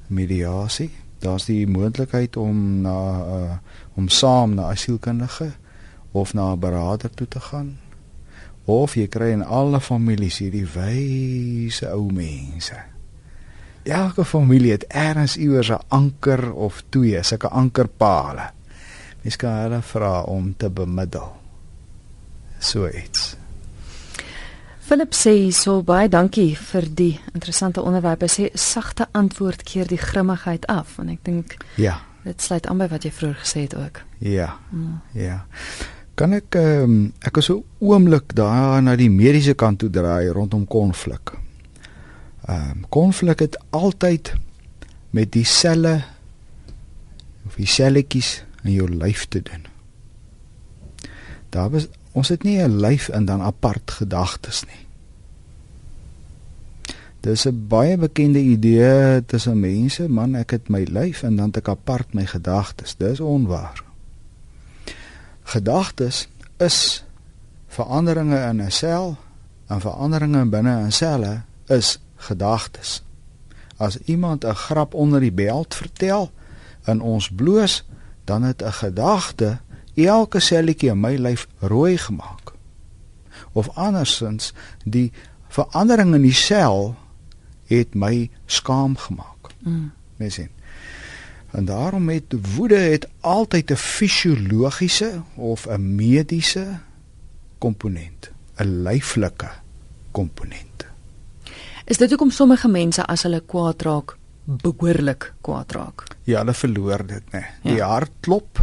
Mediasie 0.06 0.90
daar's 1.24 1.48
die 1.48 1.64
moontlikheid 1.66 2.36
om 2.36 2.80
na 2.84 2.98
uh, 3.36 3.56
om 3.94 4.08
saam 4.08 4.54
na 4.54 4.70
'n 4.70 4.76
sielkundige 4.76 5.52
of 6.12 6.34
na 6.34 6.52
'n 6.52 6.58
beraader 6.58 7.10
toe 7.10 7.28
te 7.28 7.40
gaan. 7.40 7.78
Of 8.64 8.94
jy 8.94 9.06
kry 9.08 9.30
in 9.30 9.44
alle 9.44 9.80
families 9.80 10.38
hierdie 10.38 10.66
wyse 10.66 11.90
ou 11.90 12.12
mense. 12.12 12.76
Elke 13.82 14.24
familie 14.24 14.72
het 14.72 14.84
ergens 14.88 15.36
iewers 15.36 15.70
'n 15.70 15.84
anker 15.88 16.52
of 16.52 16.84
twee, 16.88 17.22
sulke 17.22 17.48
ankerpale. 17.48 18.50
Mens 19.22 19.36
kan 19.36 19.52
hulle 19.52 19.82
vra 19.82 20.22
om 20.22 20.56
te 20.56 20.70
bemiddel. 20.70 21.32
So 22.58 22.88
iets. 22.88 23.43
Philip 24.84 25.14
sê 25.16 25.32
so 25.56 25.78
baie 25.80 26.10
dankie 26.12 26.50
vir 26.60 26.84
die 26.92 27.14
interessante 27.32 27.80
onderwerp. 27.80 28.26
Hy 28.26 28.28
sê 28.28 28.48
sagte 28.52 29.06
antwoord 29.16 29.62
keer 29.64 29.88
die 29.88 30.00
grimmigheid 30.00 30.66
af 30.68 30.98
en 31.00 31.08
ek 31.14 31.22
dink 31.24 31.54
ja, 31.80 32.02
dit 32.26 32.44
sluit 32.44 32.68
aan 32.68 32.82
by 32.82 32.90
wat 32.92 33.06
jy 33.06 33.12
vroeër 33.16 33.38
gesê 33.40 33.64
het 33.64 33.76
ook. 33.80 34.02
Ja. 34.20 34.50
Mm. 34.76 34.98
Ja. 35.16 35.38
Kan 36.20 36.36
ek 36.36 36.58
um, 36.60 36.98
ek 37.24 37.40
is 37.40 37.48
so 37.48 37.64
oomblik 37.80 38.36
daar 38.36 38.82
na 38.84 38.92
die 39.00 39.08
mediese 39.08 39.56
kant 39.56 39.80
toe 39.80 39.88
draai 39.88 40.28
rondom 40.36 40.68
konflik. 40.68 41.32
Ehm 42.44 42.84
um, 42.84 42.86
konflik 42.92 43.40
het 43.40 43.56
altyd 43.72 44.34
met 45.16 45.32
die 45.32 45.48
selle 45.48 46.02
of 47.48 47.56
die 47.56 47.68
selletjies 47.68 48.42
in 48.64 48.76
jou 48.76 48.88
lyf 48.92 49.24
te 49.32 49.40
doen. 49.40 49.64
Daar 51.56 51.72
was 51.72 51.88
ons 52.14 52.28
het 52.30 52.42
nie 52.42 52.62
'n 52.62 52.80
lyf 52.80 53.08
en 53.08 53.24
dan 53.24 53.42
apart 53.42 53.90
gedagtes 53.90 54.64
nie. 54.64 54.82
Dis 57.20 57.46
'n 57.46 57.66
baie 57.68 57.96
bekende 57.96 58.38
idee 58.38 59.24
tussen 59.24 59.60
mense, 59.60 60.08
man, 60.08 60.34
ek 60.34 60.50
het 60.50 60.68
my 60.68 60.86
lyf 60.90 61.22
en 61.22 61.36
dan 61.36 61.46
het 61.46 61.56
ek 61.56 61.68
apart 61.68 62.14
my 62.14 62.26
gedagtes. 62.26 62.96
Dis 62.96 63.20
onwaar. 63.20 63.84
Gedagtes 65.42 66.28
is 66.56 67.04
veranderinge 67.66 68.38
in 68.38 68.62
'n 68.62 68.70
sel 68.70 69.16
en 69.66 69.80
veranderinge 69.80 70.44
binne 70.44 70.84
'n 70.86 70.92
selle 70.92 71.42
is 71.66 71.98
gedagtes. 72.16 73.02
As 73.76 73.98
iemand 73.98 74.44
'n 74.44 74.54
grap 74.54 74.94
onder 74.94 75.20
die 75.20 75.32
beld 75.32 75.74
vertel 75.74 76.30
en 76.82 77.00
ons 77.00 77.30
bloos, 77.30 77.84
dan 78.24 78.42
het 78.42 78.62
'n 78.62 78.72
gedagte 78.72 79.58
elke 79.94 80.40
selletjie 80.40 80.90
in 80.90 81.00
my 81.00 81.14
lyf 81.16 81.46
rooi 81.60 81.96
gemaak. 81.98 82.52
Of 83.52 83.70
andersins, 83.78 84.52
die 84.84 85.12
verandering 85.48 86.14
in 86.14 86.26
die 86.26 86.34
sel 86.34 86.96
het 87.70 87.94
my 87.94 88.30
skaam 88.46 88.96
gemaak. 88.96 89.54
Mm. 89.62 89.92
Mens 90.16 90.34
sien. 90.34 90.50
En 91.54 91.64
daarom 91.64 92.08
het 92.08 92.34
woede 92.56 92.78
het 92.78 93.08
altyd 93.20 93.70
'n 93.70 93.76
fisiologiese 93.76 95.22
of 95.34 95.66
'n 95.66 95.94
mediese 95.94 96.78
komponent, 97.58 98.30
'n 98.56 98.82
lyflike 98.82 99.50
komponent. 100.10 100.86
Is 101.84 101.96
dit 101.96 102.08
hoekom 102.08 102.30
sommige 102.30 102.68
mense 102.68 103.04
as 103.04 103.22
hulle 103.22 103.42
kwaad 103.46 103.82
raak, 103.82 104.16
behoorlik 104.44 105.32
kwaad 105.40 105.72
raak? 105.72 106.04
Ja, 106.22 106.38
hulle 106.38 106.54
verloor 106.54 107.06
dit, 107.06 107.24
né? 107.32 107.38
Nee. 107.38 107.44
Die 107.62 107.76
ja. 107.76 107.88
hart 107.88 108.10
klop 108.20 108.60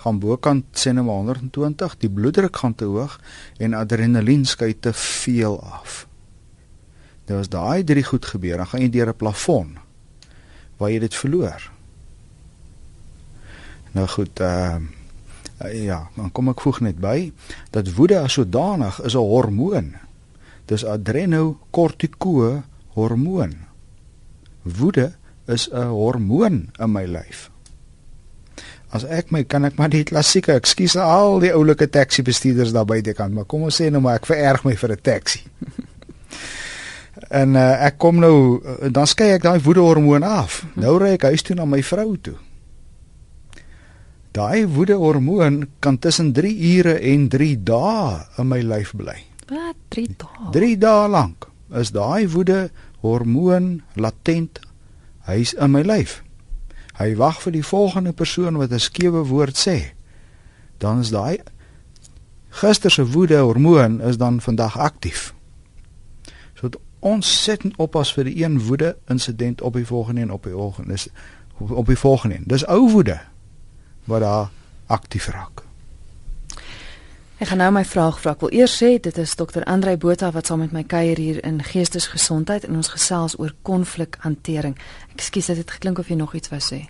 gaan 0.00 0.20
bokant 0.20 0.64
sê 0.72 0.92
nou 0.96 1.04
120, 1.08 1.96
die 2.00 2.10
bloeddruk 2.10 2.56
gaan 2.56 2.74
te 2.74 2.88
hoog 2.88 3.18
en 3.58 3.76
adrenalien 3.76 4.46
skei 4.48 4.72
te 4.72 4.92
veel 4.96 5.58
af. 5.60 6.06
Nou 7.28 7.40
as 7.40 7.50
daai 7.52 7.84
drie 7.84 8.04
goed 8.04 8.24
gebeur, 8.24 8.56
dan 8.56 8.66
gaan 8.66 8.80
jy 8.80 8.90
deur 8.90 9.12
'n 9.12 9.16
plafon 9.16 9.78
waar 10.78 10.90
jy 10.90 10.98
dit 10.98 11.14
verloor. 11.14 11.70
Nou 13.92 14.06
goed, 14.08 14.40
ehm 14.40 14.88
uh, 15.64 15.84
ja, 15.84 16.08
dan 16.16 16.32
kom 16.32 16.48
ek 16.48 16.60
voeg 16.60 16.80
net 16.80 16.98
by 16.98 17.32
dat 17.70 17.92
woede 17.94 18.18
as 18.18 18.32
sodanig 18.32 19.00
is 19.04 19.14
'n 19.14 19.18
hormoon. 19.18 19.96
Dis 20.64 20.84
adrenokortiko 20.84 22.62
hormoon. 22.96 23.54
Woede 24.62 25.12
is 25.46 25.68
'n 25.68 25.92
hormoon 25.92 26.70
in 26.78 26.92
my 26.92 27.04
lyf. 27.04 27.49
As 28.90 29.04
ek 29.06 29.30
my 29.30 29.44
kan 29.46 29.64
ek 29.68 29.76
maar 29.78 29.90
die 29.92 30.02
klassieke, 30.04 30.56
ekskuus 30.58 30.96
al 30.98 31.38
die 31.44 31.52
oulike 31.54 31.86
taxi 31.86 32.24
bestuurders 32.26 32.72
daar 32.74 32.88
buite 32.90 33.14
kan, 33.14 33.30
maar 33.32 33.46
kom 33.46 33.68
ons 33.68 33.78
sê 33.78 33.86
nou 33.90 34.02
maar 34.02 34.18
ek 34.18 34.26
vererg 34.26 34.64
my 34.66 34.74
vir 34.74 34.92
'n 34.96 35.02
taxi. 35.02 35.42
En 37.28 37.54
uh, 37.54 37.84
ek 37.86 37.98
kom 38.00 38.18
nou 38.18 38.58
uh, 38.58 38.88
dan 38.88 39.06
skei 39.06 39.34
ek 39.34 39.42
daai 39.44 39.60
woedehormoon 39.60 40.24
af. 40.24 40.62
Nou 40.80 40.96
ry 40.98 41.14
ek 41.18 41.26
huis 41.28 41.42
toe 41.44 41.56
na 41.58 41.66
my 41.68 41.82
vrou 41.84 42.16
toe. 42.16 42.36
Daai 44.32 44.66
woedehormoon 44.70 45.66
kan 45.84 45.98
tussen 45.98 46.32
3 46.32 46.50
ure 46.78 46.94
en 47.12 47.28
3 47.28 47.56
dae 47.66 48.20
in 48.38 48.48
my 48.48 48.60
lyf 48.62 48.94
bly. 48.96 49.18
Wat 49.50 49.76
3 49.90 50.06
dae? 50.16 50.50
3 50.54 50.78
dae 50.78 51.08
lank 51.10 51.48
is 51.76 51.92
daai 51.94 52.26
woedehormoon 52.30 53.82
latent 53.94 54.62
hy's 55.26 55.52
in 55.58 55.74
my 55.74 55.82
lyf. 55.82 56.20
Hy 57.00 57.14
wag 57.16 57.40
vir 57.42 57.52
die 57.52 57.64
volgende 57.64 58.12
persoon 58.12 58.58
wat 58.60 58.72
'n 58.72 58.78
skewe 58.78 59.24
woord 59.24 59.56
sê. 59.56 59.96
Dan 60.78 61.00
is 61.00 61.10
daai 61.10 61.40
gister 62.50 62.90
se 62.90 63.06
woedehormoon 63.06 64.00
is 64.00 64.16
dan 64.16 64.40
vandag 64.40 64.78
aktief. 64.78 65.34
So 66.54 66.68
ontsettend 66.98 67.76
oppas 67.76 68.12
vir 68.12 68.24
die 68.24 68.44
een 68.44 68.60
woede 68.66 68.96
insident 69.08 69.60
op 69.60 69.72
die 69.72 69.86
volgende 69.86 70.20
en 70.20 70.32
op 70.32 70.42
die 70.42 70.52
volgende 70.52 70.92
is 70.92 71.08
op 71.58 71.86
die 71.86 71.98
volgende. 71.98 72.38
Dis 72.44 72.66
ou 72.66 72.90
woede 72.90 73.20
wat 74.04 74.20
daar 74.20 74.50
aktief 74.86 75.28
raak. 75.28 75.69
Ek 77.40 77.48
gaan 77.48 77.62
nou 77.62 77.70
my 77.72 77.86
vraag 77.88 78.18
vra. 78.20 78.34
Ek 78.36 78.42
wil 78.44 78.50
eers 78.52 78.74
sê 78.76 78.90
dit 79.00 79.18
is 79.22 79.30
Dr. 79.40 79.62
Andrei 79.64 79.94
Botha 79.96 80.28
wat 80.34 80.50
saam 80.50 80.60
met 80.60 80.74
my 80.76 80.82
kuier 80.84 81.16
hier 81.16 81.38
in 81.40 81.62
Geestesgesondheid 81.64 82.66
en 82.68 82.76
ons 82.76 82.90
gesels 82.92 83.38
oor 83.40 83.54
konflikhantering. 83.64 84.74
Ekskuus, 85.14 85.48
dit 85.48 85.62
het 85.62 85.72
geklink 85.72 86.02
of 86.02 86.10
jy 86.12 86.18
nog 86.20 86.34
iets 86.36 86.52
wou 86.52 86.60
sê. 86.60 86.82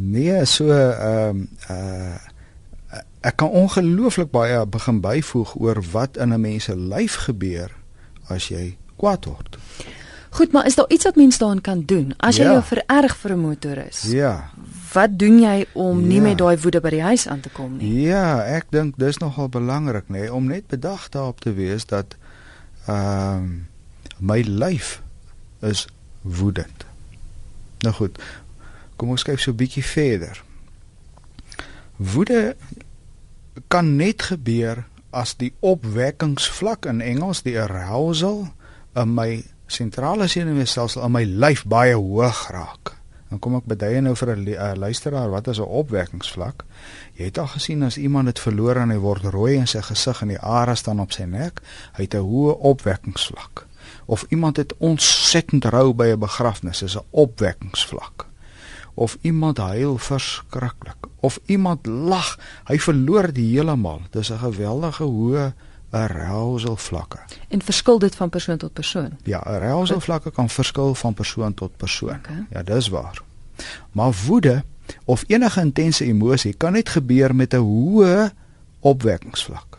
Nee, 0.00 0.38
so 0.48 0.72
ehm 0.72 1.44
uh, 1.68 1.76
uh 1.76 3.00
ek 3.22 3.36
kan 3.38 3.52
ongelooflik 3.54 4.32
baie 4.34 4.64
begin 4.66 4.96
byvoeg 5.00 5.52
oor 5.60 5.78
wat 5.92 6.16
in 6.16 6.32
'n 6.34 6.40
mens 6.40 6.64
se 6.64 6.74
lyf 6.76 7.14
gebeur 7.28 7.70
as 8.28 8.48
jy 8.48 8.76
kwaad 8.96 9.24
word. 9.24 9.58
Goed, 10.30 10.52
maar 10.52 10.66
is 10.66 10.74
daar 10.74 10.88
iets 10.88 11.04
wat 11.04 11.16
mens 11.16 11.38
daaraan 11.38 11.60
kan 11.60 11.82
doen 11.84 12.14
as 12.16 12.36
jy 12.36 12.44
ja. 12.44 12.52
jou 12.52 12.62
vererg 12.64 13.16
vir 13.16 13.32
'n 13.32 13.38
motoris? 13.38 14.02
Ja. 14.02 14.50
Wat 14.92 15.18
doen 15.18 15.40
jy 15.40 15.66
om 15.72 16.00
ja. 16.00 16.06
nie 16.06 16.20
met 16.20 16.38
daai 16.38 16.56
woede 16.60 16.80
by 16.84 16.90
die 16.92 17.02
huis 17.02 17.26
aan 17.28 17.40
te 17.40 17.48
kom 17.52 17.76
nie? 17.78 17.92
Ja, 18.04 18.42
ek 18.44 18.70
dink 18.74 18.98
dis 19.00 19.18
nogal 19.22 19.48
belangrik 19.48 20.08
nê, 20.08 20.26
nee, 20.26 20.32
om 20.32 20.50
net 20.52 20.66
bedag 20.72 21.08
daarop 21.14 21.40
te 21.40 21.54
wees 21.56 21.86
dat 21.86 22.16
ehm 22.86 23.42
um, 23.42 23.52
my 24.22 24.38
lyf 24.46 25.00
is 25.66 25.88
woedend. 26.22 26.84
Nou 27.82 27.94
goed. 27.94 28.18
Kom 28.96 29.10
ons 29.10 29.24
kyk 29.26 29.40
so 29.42 29.50
'n 29.50 29.58
bietjie 29.58 29.84
verder. 29.84 30.42
Woede 31.96 32.56
kan 33.68 33.96
net 33.96 34.22
gebeur 34.22 34.84
as 35.10 35.34
die 35.36 35.52
opwekkingsvlak 35.60 36.86
in 36.86 37.00
Engels 37.00 37.42
die 37.42 37.58
arousal 37.60 38.48
in 38.94 39.14
my 39.14 39.44
sentrale 39.66 40.28
senuweestelsel 40.28 41.04
in 41.04 41.12
my 41.12 41.24
lyf 41.24 41.64
baie 41.64 41.94
hoog 41.94 42.48
raak. 42.50 43.01
Dan 43.32 43.40
kom 43.40 43.54
ek 43.56 43.64
beduie 43.64 44.00
nou 44.04 44.12
vir 44.12 44.30
'n 44.36 44.48
uh, 44.52 44.72
luisteraar 44.76 45.30
wat 45.32 45.46
is 45.48 45.58
'n 45.58 45.64
opwekkingsvlak? 45.64 46.64
Jy 47.16 47.24
het 47.24 47.38
al 47.38 47.46
gesien 47.46 47.82
as 47.82 47.96
iemand 47.96 48.26
het 48.28 48.38
verloor 48.38 48.76
en 48.76 48.90
hy 48.90 48.98
word 49.00 49.24
rooi 49.24 49.56
in 49.56 49.66
sy 49.66 49.80
gesig 49.80 50.20
en 50.22 50.28
die 50.28 50.38
are 50.38 50.74
staan 50.74 51.00
op 51.00 51.12
sy 51.12 51.24
nek, 51.24 51.62
hy 51.96 52.02
het 52.02 52.14
'n 52.14 52.28
hoë 52.28 52.58
opwekkingsvlak. 52.60 53.66
Of 54.06 54.24
iemand 54.28 54.56
het 54.56 54.76
ontsettend 54.78 55.64
rou 55.64 55.94
by 55.94 56.12
'n 56.12 56.18
begrafnis, 56.18 56.82
is 56.82 56.96
'n 56.96 57.06
opwekkingsvlak. 57.10 58.26
Of 58.94 59.16
iemand 59.22 59.58
huil 59.58 59.98
verskriklik, 59.98 61.08
of 61.20 61.40
iemand 61.46 61.86
lag, 61.86 62.38
hy 62.64 62.78
verloor 62.78 63.32
die 63.32 63.56
heeltemal. 63.56 64.00
Dis 64.10 64.30
'n 64.30 64.38
geweldige 64.38 65.04
hoë 65.04 65.52
arousal 65.92 66.76
vlakke. 66.76 67.18
En 67.48 67.62
verskil 67.62 67.98
dit 67.98 68.14
van 68.14 68.28
persoon 68.28 68.56
tot 68.56 68.72
persoon? 68.72 69.10
Ja, 69.22 69.38
arousal 69.38 70.00
vlakke 70.00 70.30
kan 70.30 70.48
verskil 70.48 70.94
van 70.94 71.14
persoon 71.14 71.54
tot 71.54 71.76
persoon. 71.76 72.16
Okay. 72.16 72.46
Ja, 72.50 72.62
dis 72.62 72.88
waar. 72.88 73.22
Maar 73.92 74.12
woede 74.26 74.64
of 75.04 75.24
enige 75.26 75.60
intense 75.60 76.04
emosie 76.04 76.54
kan 76.54 76.72
net 76.72 76.88
gebeur 76.88 77.34
met 77.34 77.54
'n 77.54 77.56
hoë 77.56 78.30
opwekkingsvlak. 78.80 79.78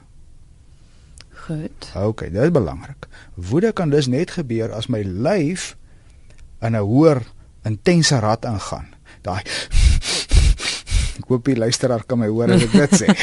Goed. 1.30 1.92
Okay, 1.96 2.32
dit 2.32 2.42
is 2.42 2.52
belangrik. 2.52 3.08
Woede 3.34 3.72
kan 3.72 3.90
dus 3.90 4.08
net 4.08 4.32
gebeur 4.32 4.72
as 4.72 4.88
my 4.88 5.02
lyf 5.02 5.76
in 6.62 6.76
'n 6.76 6.80
hoër 6.80 7.22
intense 7.64 8.20
rad 8.20 8.46
ingaan. 8.46 8.88
Daai 9.22 9.42
Ek 11.20 11.28
hoop 11.32 11.46
die 11.46 11.58
luisteraar 11.60 12.04
kan 12.08 12.22
my 12.22 12.30
hoor 12.32 12.54
as 12.56 12.66
ek 12.66 12.74
dit 12.74 12.96
sê. 13.04 13.14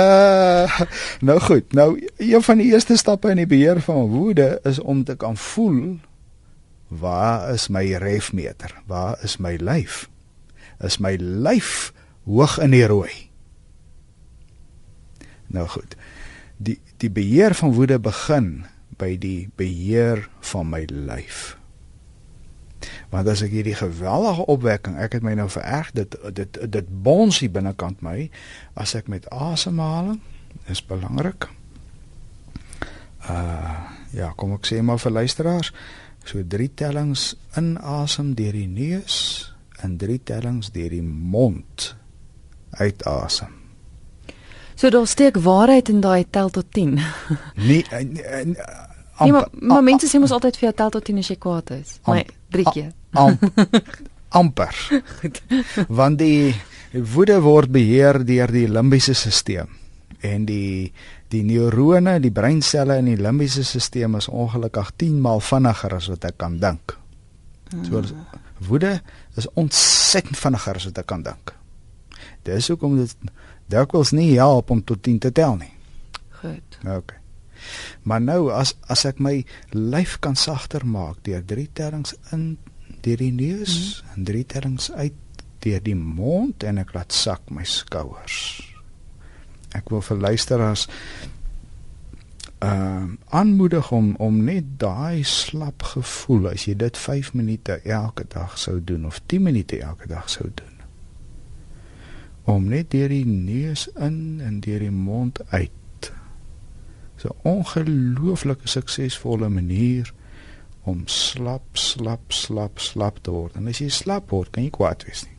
uh, 0.00 0.80
nou 1.28 1.38
goed, 1.44 1.72
nou 1.76 1.88
een 2.16 2.42
van 2.42 2.62
die 2.62 2.70
eerste 2.72 2.96
stappe 2.96 3.32
in 3.32 3.42
die 3.42 3.50
beheer 3.50 3.80
van 3.84 4.08
woede 4.12 4.56
is 4.68 4.80
om 4.80 5.04
te 5.04 5.16
kan 5.20 5.36
voel 5.36 5.98
waar 6.88 7.50
is 7.50 7.68
my 7.68 7.96
refmeter? 7.98 8.70
Waar 8.86 9.18
is 9.24 9.36
my 9.42 9.56
lyf? 9.58 10.06
Is 10.80 11.00
my 11.02 11.16
lyf 11.18 11.92
hoog 12.24 12.58
in 12.62 12.70
die 12.70 12.86
rooi? 12.86 13.30
Nou 15.46 15.66
goed. 15.68 15.96
Die 16.56 16.78
die 16.96 17.10
beheer 17.12 17.52
van 17.54 17.74
woede 17.76 17.98
begin 18.00 18.64
by 18.96 19.16
die 19.20 19.50
beheer 19.60 20.22
van 20.40 20.70
my 20.70 20.86
lyf. 20.88 21.55
Want 23.10 23.28
as 23.28 23.42
ek 23.42 23.54
hierdie 23.54 23.76
geweldige 23.78 24.46
opwekking, 24.52 24.96
ek 25.00 25.18
het 25.18 25.26
my 25.26 25.34
nou 25.38 25.48
vererg 25.52 25.92
dit 25.96 26.16
dit 26.36 26.58
dit 26.72 26.88
bonsie 26.88 27.50
binnekant 27.52 28.02
my 28.04 28.30
as 28.74 28.94
ek 28.98 29.10
met 29.12 29.28
asemhaling 29.30 30.20
is 30.72 30.82
belangrik. 30.84 31.48
Uh 33.28 33.94
ja, 34.16 34.30
kom 34.38 34.54
ek 34.56 34.64
sê 34.64 34.78
maar 34.80 35.00
vir 35.02 35.12
luisteraars, 35.12 35.72
so 36.24 36.40
drie 36.40 36.70
tellings 36.72 37.34
inasem 37.58 38.32
deur 38.38 38.54
die 38.56 38.70
neus 38.70 39.18
en 39.84 39.98
drie 40.00 40.18
tellings 40.24 40.70
deur 40.72 40.94
die 40.94 41.04
mond 41.04 41.92
uitasem. 42.80 43.52
So 44.76 44.88
daar 44.92 45.06
steek 45.06 45.36
waarheid 45.40 45.88
in 45.88 46.00
daai 46.00 46.24
tel 46.30 46.50
tot 46.50 46.66
10. 46.72 46.98
nee, 47.54 47.84
uh, 47.92 48.85
uh, 49.16 49.22
Nee, 49.24 49.32
maar, 49.32 49.48
maar 49.52 49.82
mense 49.82 50.08
sê 50.10 50.20
mos 50.20 50.34
altyd 50.34 50.56
vir 50.56 50.68
jou 50.68 50.74
tel 50.76 50.90
tot 50.90 51.04
10 51.04 51.18
as 51.18 51.32
jy 51.32 51.36
kwaad 51.40 51.70
is. 51.76 51.96
Maar 52.06 52.24
drie 52.52 52.66
keer. 52.70 52.92
Am, 53.16 53.38
amper. 54.40 55.02
Goed. 55.20 55.42
Want 55.88 56.18
die 56.18 56.54
woede 56.92 57.40
word 57.40 57.72
beheer 57.72 58.24
deur 58.24 58.52
die 58.52 58.68
limbiese 58.68 59.14
stelsel. 59.14 59.68
en 60.20 60.46
die 60.48 60.92
die 61.28 61.42
neurone, 61.42 62.20
die 62.22 62.30
breinselle 62.30 63.00
in 63.00 63.08
die 63.10 63.18
limbiese 63.18 63.64
stelsel 63.64 64.14
is 64.20 64.28
ongelukkig 64.28 64.92
10 65.02 65.18
maal 65.20 65.42
vinniger 65.42 65.96
as 65.96 66.06
wat 66.12 66.24
ek 66.28 66.38
kan 66.38 66.58
dink. 66.62 66.94
So 67.82 68.02
woede 68.68 69.00
is 69.36 69.48
ontsettend 69.58 70.38
vinniger 70.38 70.78
as 70.78 70.86
wat 70.86 71.02
ek 71.02 71.08
kan 71.10 71.24
dink. 71.26 71.52
Dis 72.46 72.70
hoekom 72.70 72.96
dit 73.00 73.32
dikwels 73.72 74.14
nie 74.14 74.36
help 74.38 74.70
om 74.70 74.84
tot 74.86 75.02
10 75.02 75.18
te 75.26 75.32
tel 75.34 75.58
nie. 75.58 75.72
Goed. 76.40 76.78
Okay. 76.84 77.18
Maar 78.02 78.20
nou 78.20 78.40
as 78.52 78.74
as 78.86 79.04
ek 79.08 79.20
my 79.22 79.44
lyf 79.72 80.18
kan 80.20 80.36
sagter 80.36 80.86
maak 80.86 81.22
deur 81.26 81.44
drie 81.44 81.68
tellings 81.72 82.14
in 82.32 82.56
deur 83.02 83.20
die 83.22 83.32
neus 83.32 83.76
mm. 83.76 84.14
en 84.14 84.24
drie 84.24 84.44
tellings 84.46 84.90
uit 84.92 85.14
deur 85.64 85.82
die 85.82 85.98
mond 85.98 86.62
en 86.66 86.78
ek 86.82 86.94
laat 86.94 87.14
sak 87.14 87.50
my 87.50 87.64
skouers. 87.66 88.60
Ek 89.74 89.90
wil 89.90 90.04
vir 90.04 90.22
luisteraars 90.28 90.86
ehm 92.56 93.02
uh, 93.04 93.08
aanmoedig 93.36 93.90
om 93.92 94.14
om 94.16 94.36
net 94.44 94.64
daai 94.80 95.24
slap 95.28 95.82
gevoel 95.92 96.48
as 96.54 96.64
jy 96.64 96.72
dit 96.80 96.96
5 96.98 97.34
minute 97.36 97.80
elke 97.84 98.24
dag 98.32 98.56
sou 98.58 98.78
doen 98.84 99.04
of 99.06 99.20
10 99.26 99.42
minute 99.42 99.80
elke 99.80 100.08
dag 100.08 100.30
sou 100.30 100.48
doen. 100.54 100.76
Om 102.44 102.68
net 102.72 102.90
deur 102.90 103.12
die 103.12 103.26
neus 103.26 103.88
in 103.98 104.40
en 104.40 104.60
deur 104.60 104.80
die 104.80 104.90
mond 104.90 105.42
uit. 105.50 105.74
'n 107.24 107.36
ongelooflike 107.42 108.68
suksesvolle 108.68 109.48
manier 109.48 110.12
om 110.82 111.02
slap 111.06 111.64
slap 111.72 112.32
slap 112.32 112.78
slap 112.78 113.22
te 113.22 113.30
word. 113.30 113.56
En 113.56 113.68
as 113.68 113.78
jy 113.78 113.88
slap 113.88 114.30
word, 114.30 114.50
kan 114.50 114.62
jy 114.62 114.70
kwaad 114.70 115.04
wees 115.04 115.24
nie. 115.24 115.36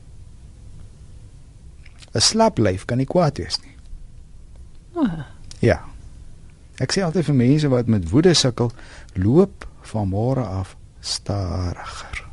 'n 2.15 2.21
Slap 2.21 2.57
lyf 2.57 2.85
kan 2.85 2.97
nie 2.97 3.05
kwaad 3.05 3.37
wees 3.37 3.59
nie. 3.61 3.75
Oh. 4.97 5.19
Ja. 5.61 5.81
Ek 6.81 6.93
sê 6.93 7.03
altyd 7.05 7.25
vir 7.29 7.37
mense 7.37 7.69
wat 7.73 7.87
met 7.87 8.09
woede 8.09 8.33
sukkel, 8.33 8.71
loop 9.13 9.67
van 9.91 10.09
môre 10.09 10.45
af 10.45 10.75
stadiger. 11.01 12.25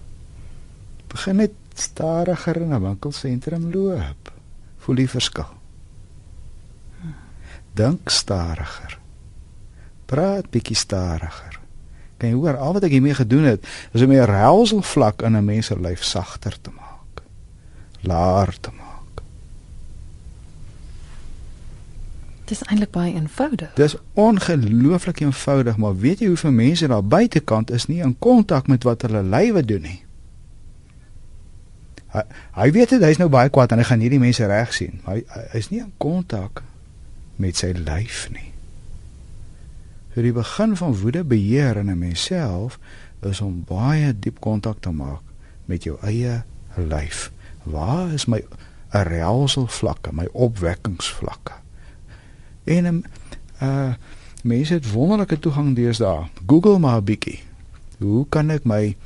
Begin 1.08 1.36
net 1.36 1.52
stadiger 1.74 2.56
in 2.56 2.72
'n 2.72 2.82
winkelsentrum 2.82 3.70
loop. 3.72 4.32
Voel 4.78 4.96
die 4.96 5.08
verskil. 5.08 5.52
Dink 7.74 8.10
stadiger. 8.10 9.03
Praat 10.06 10.50
bietjie 10.50 10.76
stadiger. 10.76 11.60
Kan 12.16 12.28
jy 12.28 12.34
hoor 12.34 12.56
al 12.56 12.76
wat 12.76 12.86
ek 12.86 12.94
hiermee 12.94 13.16
gedoen 13.16 13.48
het, 13.48 13.66
is 13.92 14.04
om 14.04 14.12
die 14.12 14.24
relsel 14.24 14.82
vlak 14.82 15.22
in 15.22 15.36
'n 15.36 15.44
mens 15.44 15.66
se 15.66 15.80
lyf 15.80 16.02
sagter 16.02 16.60
te 16.60 16.70
maak. 16.70 17.22
Laer 18.00 18.54
te 18.60 18.70
maak. 18.70 19.22
Dis 22.44 22.62
eintlik 22.62 22.90
baie 22.90 23.14
eenvoudig. 23.14 23.72
Dis 23.74 23.96
ongelooflik 24.12 25.20
eenvoudig, 25.20 25.76
maar 25.76 25.96
weet 25.96 26.18
jy 26.18 26.26
hoeveel 26.26 26.50
mense 26.50 26.86
daar 26.86 27.04
buitekant 27.04 27.70
is 27.70 27.86
nie 27.86 28.02
in 28.02 28.18
kontak 28.18 28.66
met 28.66 28.82
wat 28.82 29.02
hulle 29.02 29.22
lywe 29.22 29.64
doen 29.64 29.80
nie. 29.82 30.00
Hy, 32.14 32.22
hy 32.52 32.70
weet 32.70 32.88
dit, 32.88 33.02
hy's 33.02 33.18
nou 33.18 33.28
baie 33.28 33.50
kwaad 33.50 33.72
en 33.72 33.78
hy 33.78 33.84
gaan 33.84 34.00
hierdie 34.04 34.22
mense 34.22 34.46
reg 34.46 34.74
sien. 34.76 35.00
Hy 35.06 35.24
hy's 35.52 35.70
nie 35.72 35.80
in 35.80 35.92
kontak 35.98 36.62
met 37.36 37.56
sy 37.56 37.72
lyf 37.72 38.28
nie. 38.30 38.53
So 40.14 40.22
die 40.22 40.32
begin 40.32 40.76
van 40.76 40.94
woede 40.94 41.24
beheer 41.24 41.76
in 41.76 41.90
'n 41.90 41.98
mens 41.98 42.24
self 42.24 42.78
is 43.20 43.40
om 43.40 43.64
baie 43.66 44.18
diep 44.18 44.40
kontak 44.40 44.76
te 44.80 44.90
maak 44.90 45.22
met 45.64 45.82
jou 45.82 45.98
eie 46.00 46.42
lyf. 46.76 47.32
Waar 47.62 48.12
is 48.12 48.26
my 48.26 48.44
arousal 48.88 49.66
vlakke, 49.66 50.12
my 50.12 50.28
opwekkingsvlakke? 50.32 51.52
En 52.64 52.82
'n 52.82 52.86
um, 52.86 53.04
uh 53.62 53.94
mense 54.42 54.72
het 54.72 54.92
wonderlike 54.92 55.38
toegang 55.38 55.74
deesdae. 55.74 56.26
Google 56.46 56.78
maar 56.78 56.96
'n 56.96 57.04
bietjie. 57.04 57.42
Hoe 57.98 58.26
kan 58.28 58.50
ek 58.50 58.64
my 58.64 58.96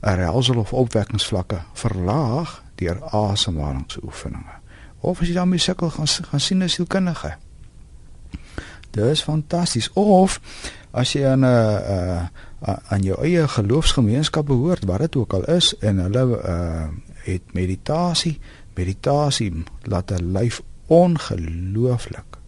arousal 0.00 0.56
of 0.56 0.72
opwekkingsvlakke 0.72 1.60
verlaag 1.72 2.62
deur 2.74 3.02
asemhalingsoefeninge? 3.02 4.54
Of 5.00 5.20
as 5.20 5.26
jy 5.26 5.34
daarmee 5.34 5.58
sukkel 5.58 5.90
gaan 5.90 6.06
gaan 6.06 6.40
sien 6.40 6.62
'n 6.62 6.68
sielkundige. 6.68 7.36
Dit 8.92 9.04
is 9.04 9.24
fantasties. 9.24 9.90
Of 9.92 10.40
as 10.92 11.12
jy 11.16 11.24
aan 11.26 11.44
'n 11.44 11.48
uh 11.48 12.22
aan 12.62 13.02
jou 13.02 13.16
eie 13.24 13.48
geloofsgemeenskap 13.48 14.46
behoort, 14.46 14.84
wat 14.84 14.98
dit 14.98 15.16
ook 15.16 15.32
al 15.32 15.44
is 15.44 15.74
en 15.78 15.98
hulle 15.98 16.24
uh 16.44 16.88
het 17.24 17.52
meditasie, 17.52 18.40
meditasie 18.74 19.64
laat 19.82 20.10
'n 20.10 20.32
lyf 20.32 20.62
ongelooflik 20.86 22.38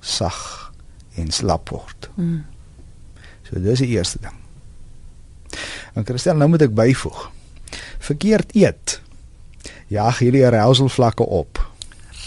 sag 0.00 0.72
en 1.14 1.30
slap 1.30 1.68
word. 1.68 2.10
Mm. 2.14 2.44
So 3.42 3.60
dis 3.60 3.78
die 3.78 3.94
eerste 3.96 4.18
ding. 4.20 4.34
En 5.94 6.04
Christel, 6.04 6.36
nou 6.36 6.48
moet 6.48 6.62
ek 6.62 6.74
byvoeg. 6.74 7.30
Verkeerd 7.98 8.54
eet. 8.54 9.00
Ja, 9.86 10.10
hierdie 10.18 10.46
arousal 10.46 10.88
vlakke 10.88 11.26
op. 11.26 11.62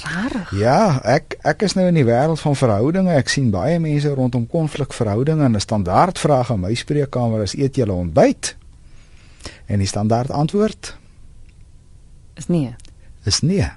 Rarig. 0.04 0.52
Ja, 0.52 1.02
ek 1.04 1.38
ek 1.44 1.62
is 1.68 1.76
nou 1.78 1.88
in 1.88 1.98
die 1.98 2.06
wêreld 2.08 2.40
van 2.40 2.56
verhoudinge. 2.56 3.14
Ek 3.14 3.30
sien 3.30 3.50
baie 3.52 3.80
mense 3.80 4.14
rondom 4.14 4.48
konflikverhoudinge 4.48 5.44
en 5.44 5.56
'n 5.56 5.60
standaard 5.60 6.20
vraag 6.20 6.50
in 6.50 6.60
my 6.60 6.74
spreekkamer 6.74 7.42
is 7.44 7.56
eet 7.56 7.76
julle 7.76 7.94
ontbyt? 7.94 8.56
En 9.66 9.80
die 9.80 9.88
standaard 9.88 10.32
antwoord 10.32 10.98
is 12.36 12.48
nee. 12.48 12.76
Is 13.24 13.42
nee. 13.42 13.68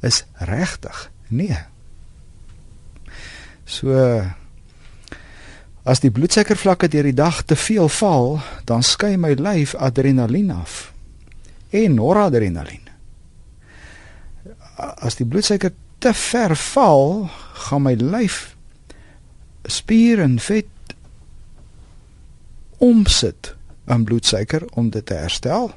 Is 0.00 0.24
regtig 0.38 1.10
nee. 1.28 1.58
So 3.64 3.92
as 5.84 6.00
die 6.00 6.10
bloedsuikervlakke 6.10 6.88
deur 6.88 7.02
die 7.02 7.16
dag 7.16 7.42
te 7.44 7.56
veel 7.56 7.88
val, 7.88 8.38
dan 8.64 8.82
skei 8.82 9.16
my 9.20 9.34
lyf 9.36 9.74
adrenalien 9.74 10.50
af 10.50 10.92
en 11.74 11.94
noradrenalien. 11.94 12.83
As 14.76 15.18
die 15.20 15.26
bloedsuiker 15.26 15.72
te 16.02 16.12
ver 16.14 16.56
val, 16.56 17.28
gaan 17.68 17.84
my 17.86 17.94
lyf 18.00 18.54
spier 19.70 20.20
en 20.20 20.36
vet 20.44 20.68
omsit 22.84 23.54
aan 23.88 24.04
bloedsuiker 24.04 24.66
om 24.76 24.90
dit 24.90 25.06
te 25.06 25.16
herstel. 25.16 25.70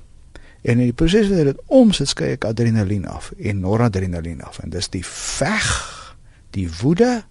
En 0.62 0.80
in 0.82 0.90
die 0.90 0.96
proses 0.96 1.30
wat 1.32 1.48
dit 1.48 1.62
omsit, 1.72 2.12
skei 2.12 2.34
ek 2.36 2.48
adrenalien 2.50 3.06
af 3.08 3.30
en 3.38 3.62
noradrenalien 3.64 4.42
af. 4.44 4.60
En 4.64 4.74
dis 4.74 4.90
die 4.92 5.06
veg, 5.08 5.70
die 6.56 6.68
woede 6.82 7.22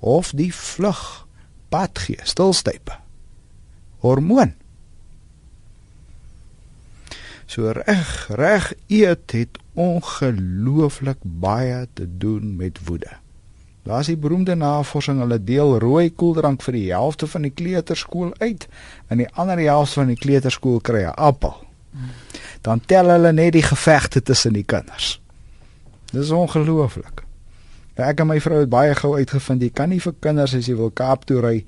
of 0.00 0.32
die 0.34 0.50
vlug 0.54 1.02
pad 1.70 2.02
gee 2.02 2.18
stilstype. 2.26 2.96
Hormoon 4.02 4.56
so 7.52 7.72
reg 7.76 8.28
reg 8.32 8.72
eet 8.88 9.34
het 9.36 9.58
ongelooflik 9.74 11.18
baie 11.22 11.86
te 11.92 12.06
doen 12.08 12.56
met 12.56 12.78
woede. 12.84 13.10
Daar's 13.82 14.06
die 14.06 14.16
beroemde 14.16 14.54
navorsing 14.54 15.18
hulle 15.20 15.38
deel 15.44 15.78
rooi 15.82 16.12
koeldrank 16.14 16.62
vir 16.62 16.76
die 16.78 16.90
helfte 16.92 17.26
van 17.26 17.42
die 17.42 17.50
kleuterskool 17.50 18.30
uit 18.38 18.68
en 19.08 19.20
die 19.24 19.28
ander 19.34 19.58
helfte 19.58 20.00
van 20.00 20.12
die 20.14 20.20
kleuterskool 20.20 20.80
kry 20.80 21.02
'n 21.02 21.18
appel. 21.18 21.56
Dan 22.60 22.80
tel 22.86 23.10
hulle 23.10 23.32
net 23.32 23.52
die 23.52 23.62
gevegte 23.62 24.22
tussen 24.22 24.52
die 24.52 24.64
kinders. 24.64 25.20
Dis 26.12 26.30
ongelooflik. 26.30 27.22
Ek 27.94 28.20
en 28.20 28.26
my 28.26 28.40
vrou 28.40 28.60
het 28.60 28.68
baie 28.68 28.94
gou 28.94 29.16
uitgevind 29.16 29.62
jy 29.62 29.70
kan 29.70 29.88
nie 29.88 30.00
vir 30.00 30.14
kinders 30.20 30.54
as 30.54 30.66
jy 30.66 30.76
wil 30.76 30.90
Kaap 30.90 31.24
toe 31.24 31.40
ry 31.40 31.64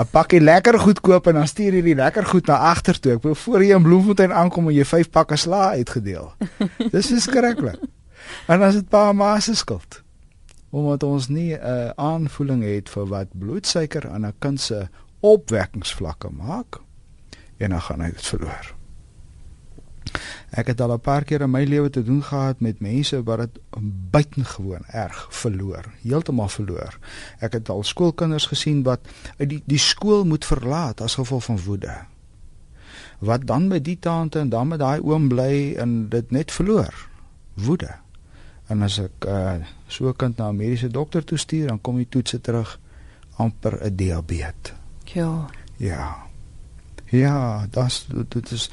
'n 0.00 0.08
pakkie 0.10 0.40
lekker 0.40 0.78
goed 0.80 1.00
koop 1.00 1.26
en 1.26 1.34
dan 1.34 1.46
stuur 1.46 1.74
jy 1.76 1.82
die 1.82 1.94
lekker 1.94 2.26
goed 2.26 2.46
na 2.46 2.56
agter 2.72 3.00
toe. 3.00 3.12
Ek 3.18 3.22
wil 3.22 3.34
voor 3.34 3.64
jy 3.64 3.76
in 3.76 3.82
Bloemfontein 3.82 4.32
aankom 4.32 4.68
en 4.68 4.74
jy 4.74 4.84
vyf 4.84 5.10
pakke 5.10 5.36
sla 5.36 5.70
uitgedeel. 5.76 6.32
Dis 6.94 7.12
verskriklik. 7.12 7.80
En 8.48 8.62
as 8.62 8.78
dit 8.78 8.88
pa 8.88 9.12
ma 9.12 9.34
se 9.40 9.54
skuld. 9.54 10.02
Omdat 10.70 11.02
ons 11.02 11.28
nie 11.28 11.52
'n 11.54 11.60
uh, 11.60 11.90
aanvoeling 11.96 12.62
het 12.64 12.88
vir 12.88 13.06
wat 13.06 13.28
bloedsuiker 13.32 14.08
aan 14.08 14.26
'n 14.26 14.34
kind 14.38 14.60
se 14.60 14.88
opwekkingsvlakke 15.20 16.30
maak 16.30 16.80
en 17.58 17.70
dan 17.70 17.80
gaan 17.80 18.00
hy 18.00 18.10
dit 18.10 18.26
verloor. 18.26 18.79
Ek 20.50 20.66
het 20.66 20.80
al 20.80 20.92
'n 20.92 21.00
paar 21.00 21.24
keer 21.24 21.40
in 21.40 21.50
my 21.50 21.64
lewe 21.64 21.90
te 21.90 22.02
doen 22.02 22.22
gehad 22.22 22.60
met 22.60 22.80
mense 22.80 23.22
wat 23.22 23.38
dit 23.38 23.58
buitengewoon 24.10 24.84
erg 24.86 25.26
verloor, 25.30 25.84
heeltemal 26.02 26.48
verloor. 26.48 26.98
Ek 27.38 27.52
het 27.52 27.68
al 27.68 27.82
skoolkinders 27.82 28.46
gesien 28.46 28.82
wat 28.82 29.00
uit 29.38 29.48
die 29.48 29.62
die 29.64 29.78
skool 29.78 30.24
moet 30.24 30.44
verlaat 30.44 31.00
as 31.00 31.14
gevolg 31.14 31.44
van 31.44 31.58
woede. 31.58 31.94
Wat 33.18 33.46
dan 33.46 33.68
met 33.68 33.84
die 33.84 33.98
tante 33.98 34.38
en 34.38 34.48
dan 34.48 34.68
met 34.68 34.78
daai 34.78 35.00
oom 35.00 35.28
bly 35.28 35.74
en 35.78 36.08
dit 36.08 36.30
net 36.30 36.52
verloor. 36.52 37.08
Woede. 37.54 37.94
En 38.66 38.82
as 38.82 38.98
ek 38.98 39.26
uh, 39.26 39.54
so 39.86 40.08
'n 40.08 40.16
kind 40.16 40.36
na 40.36 40.48
'n 40.48 40.56
mediese 40.56 40.88
dokter 40.88 41.24
toe 41.24 41.38
stuur, 41.38 41.66
dan 41.66 41.80
kom 41.80 41.96
die 41.96 42.08
toetse 42.08 42.40
terug 42.40 42.80
amper 43.36 43.84
'n 43.84 43.96
diabetes. 43.96 44.72
Ja. 45.04 45.46
Ja. 45.76 46.30
Ja, 47.10 47.66
das 47.70 48.06
dit 48.28 48.50
is 48.50 48.70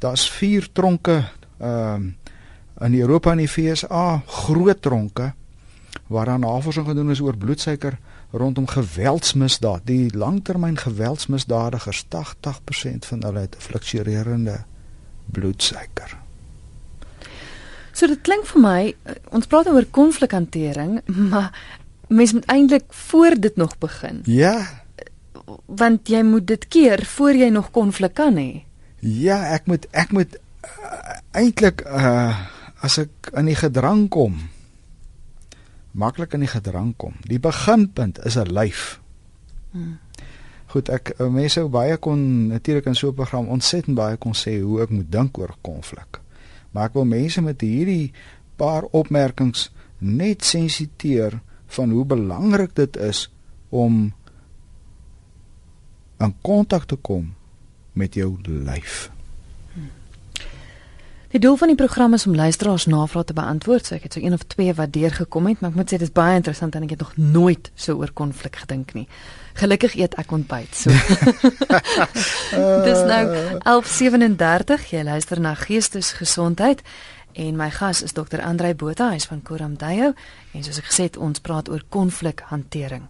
daar's 0.00 0.28
vier 0.30 0.68
tronke 0.72 1.24
ehm 1.58 1.94
um, 1.94 2.16
in 2.80 2.94
Europa 2.96 3.34
en 3.34 3.42
die 3.42 3.48
FSA 3.48 4.22
groot 4.26 4.78
tronke 4.82 5.32
waar 6.08 6.24
daar 6.26 6.38
navorsing 6.38 6.86
gedoen 6.86 7.10
is 7.10 7.20
oor 7.20 7.36
bloedsuiker 7.36 7.98
rondom 8.30 8.66
geweldsmisdaad. 8.66 9.80
Die 9.84 10.16
langtermyn 10.16 10.76
geweldsmisdadigers 10.76 12.04
80% 12.04 13.06
van 13.06 13.22
hulle 13.22 13.38
het 13.38 13.56
'n 13.56 13.60
fluktuerende 13.60 14.64
bloedsuiker. 15.24 16.16
So 17.92 18.06
dit 18.06 18.20
klink 18.20 18.46
vir 18.46 18.60
my 18.60 18.94
eh, 19.02 19.14
ons 19.30 19.46
praat 19.46 19.68
oor 19.68 19.84
konflikhantering, 19.84 21.00
maar 21.30 21.52
mens 22.08 22.32
moet 22.32 22.44
eintlik 22.44 22.84
voor 22.88 23.34
dit 23.38 23.56
nog 23.56 23.78
begin. 23.78 24.20
Ja. 24.24 24.84
Want 25.66 26.08
jy 26.08 26.22
moet 26.22 26.46
dit 26.46 26.68
keer 26.68 27.04
voor 27.04 27.34
jy 27.34 27.48
nog 27.48 27.70
konflik 27.70 28.14
kan 28.14 28.36
hê. 28.36 28.69
Ja, 29.00 29.42
ek 29.54 29.66
moet 29.66 29.86
ek 29.96 30.12
moet 30.12 30.36
uh, 30.36 31.20
eintlik 31.32 31.84
uh 31.86 32.36
as 32.80 32.96
ek 32.96 33.28
in 33.36 33.44
die 33.44 33.58
gedrang 33.58 34.06
kom 34.08 34.38
maklik 35.92 36.34
in 36.34 36.44
die 36.44 36.50
gedrang 36.50 36.94
kom. 36.96 37.16
Die 37.26 37.40
beginpunt 37.40 38.20
is 38.24 38.36
'n 38.36 38.52
lyf. 38.52 39.00
Hmm. 39.70 39.98
Goed, 40.66 40.88
ek 40.88 41.14
uh, 41.18 41.28
mense 41.28 41.60
sou 41.60 41.68
baie 41.68 41.96
kon 41.96 42.46
natuurlik 42.46 42.86
in 42.86 42.94
so 42.94 43.08
'n 43.08 43.14
program 43.14 43.48
ontsettend 43.48 43.96
baie 43.96 44.16
kon 44.16 44.32
sê 44.32 44.60
hoe 44.60 44.82
ek 44.82 44.90
moet 44.90 45.12
dink 45.12 45.38
oor 45.38 45.54
konflik. 45.60 46.20
Maar 46.70 46.84
ek 46.84 46.94
wil 46.94 47.04
mense 47.04 47.42
met 47.42 47.60
hierdie 47.60 48.12
paar 48.56 48.82
opmerkings 48.82 49.70
net 49.98 50.44
sensiteer 50.44 51.40
van 51.66 51.90
hoe 51.90 52.04
belangrik 52.04 52.74
dit 52.74 52.96
is 52.96 53.30
om 53.68 54.12
in 56.18 56.34
kontak 56.42 56.86
te 56.86 56.96
kom 56.96 57.34
met 57.92 58.14
jou 58.14 58.36
lyf. 58.44 59.10
Die 61.30 61.38
doel 61.38 61.56
van 61.56 61.70
die 61.70 61.76
program 61.76 62.14
is 62.14 62.26
om 62.26 62.34
luisteraars 62.34 62.86
navrae 62.90 63.24
te 63.24 63.32
beantwoord. 63.32 63.86
So 63.86 63.94
ek 63.94 64.08
het 64.08 64.16
so 64.16 64.20
een 64.20 64.34
of 64.34 64.42
twee 64.50 64.72
wat 64.74 64.90
deurgekom 64.92 65.46
het, 65.46 65.60
maar 65.60 65.70
ek 65.70 65.76
moet 65.78 65.92
sê 65.92 65.98
dit 66.00 66.08
is 66.08 66.14
baie 66.14 66.34
interessant 66.34 66.74
en 66.74 66.82
ek 66.88 66.96
het 66.96 67.04
nog 67.04 67.12
nooit 67.16 67.70
so 67.74 67.94
oor 68.02 68.10
konflik 68.10 68.58
gedink 68.64 68.96
nie. 68.98 69.06
Gelukkig 69.60 69.94
eet 69.94 70.16
ek 70.18 70.34
ontbyt. 70.34 70.74
So. 70.74 70.90
Dis 72.88 73.04
nou 73.06 73.22
11:37. 73.62 74.90
Jy 74.90 75.04
luister 75.06 75.38
na 75.40 75.54
Geestesgesondheid 75.54 76.82
en 77.38 77.54
my 77.56 77.70
gas 77.70 78.02
is 78.02 78.12
Dr. 78.18 78.42
Andrei 78.42 78.74
Botha, 78.74 79.12
hy's 79.14 79.30
van 79.30 79.42
Koramdayo 79.46 80.10
en 80.50 80.66
soos 80.66 80.82
ek 80.82 80.90
gesê 80.90 81.06
het, 81.12 81.16
ons 81.16 81.38
praat 81.38 81.70
oor 81.70 81.86
konflikhantering. 81.94 83.06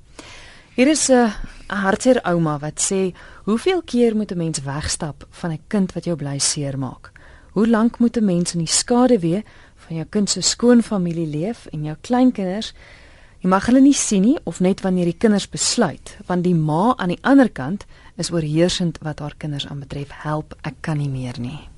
Hier 0.80 0.88
is 0.88 1.10
'n 1.10 1.32
hartseer 1.68 2.22
ouma 2.24 2.58
wat 2.58 2.80
sê, 2.80 3.12
"Hoeveel 3.44 3.82
keer 3.82 4.16
moet 4.16 4.32
'n 4.32 4.36
mens 4.36 4.62
wegstap 4.62 5.26
van 5.30 5.50
'n 5.50 5.64
kind 5.68 5.92
wat 5.92 6.04
jou 6.04 6.16
bly 6.16 6.38
seermaak?" 6.38 7.12
Hoe 7.52 7.68
lank 7.68 7.98
moet 7.98 8.16
'n 8.16 8.24
mens 8.24 8.52
in 8.52 8.58
die 8.58 8.66
skaduwee 8.66 9.44
van 9.76 9.96
jou 9.96 10.06
kind 10.08 10.30
se 10.30 10.40
skoonfamilie 10.40 11.26
leef 11.26 11.66
en 11.66 11.84
jou 11.84 11.96
kleinkinders? 12.00 12.72
Jy 13.38 13.48
mag 13.48 13.66
hulle 13.66 13.80
nie 13.80 13.94
sien 13.94 14.22
nie 14.22 14.38
of 14.44 14.60
net 14.60 14.80
wanneer 14.80 15.04
die 15.04 15.18
kinders 15.18 15.48
besluit, 15.48 16.16
want 16.26 16.44
die 16.44 16.54
ma 16.54 16.96
aan 16.96 17.08
die 17.08 17.22
ander 17.22 17.50
kant 17.50 17.84
is 18.16 18.30
oorheersend 18.30 18.98
wat 19.02 19.18
haar 19.18 19.34
kinders 19.36 19.66
aanbetref. 19.66 20.08
Help, 20.10 20.54
ek 20.62 20.74
kan 20.80 20.96
nie 20.96 21.08
meer 21.08 21.40
nie. 21.40 21.68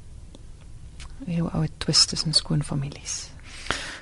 Hoe 1.27 1.51
ou 1.53 1.67
twist 1.79 2.13
is 2.13 2.25
in 2.25 2.33
skoonfamilies. 2.33 3.31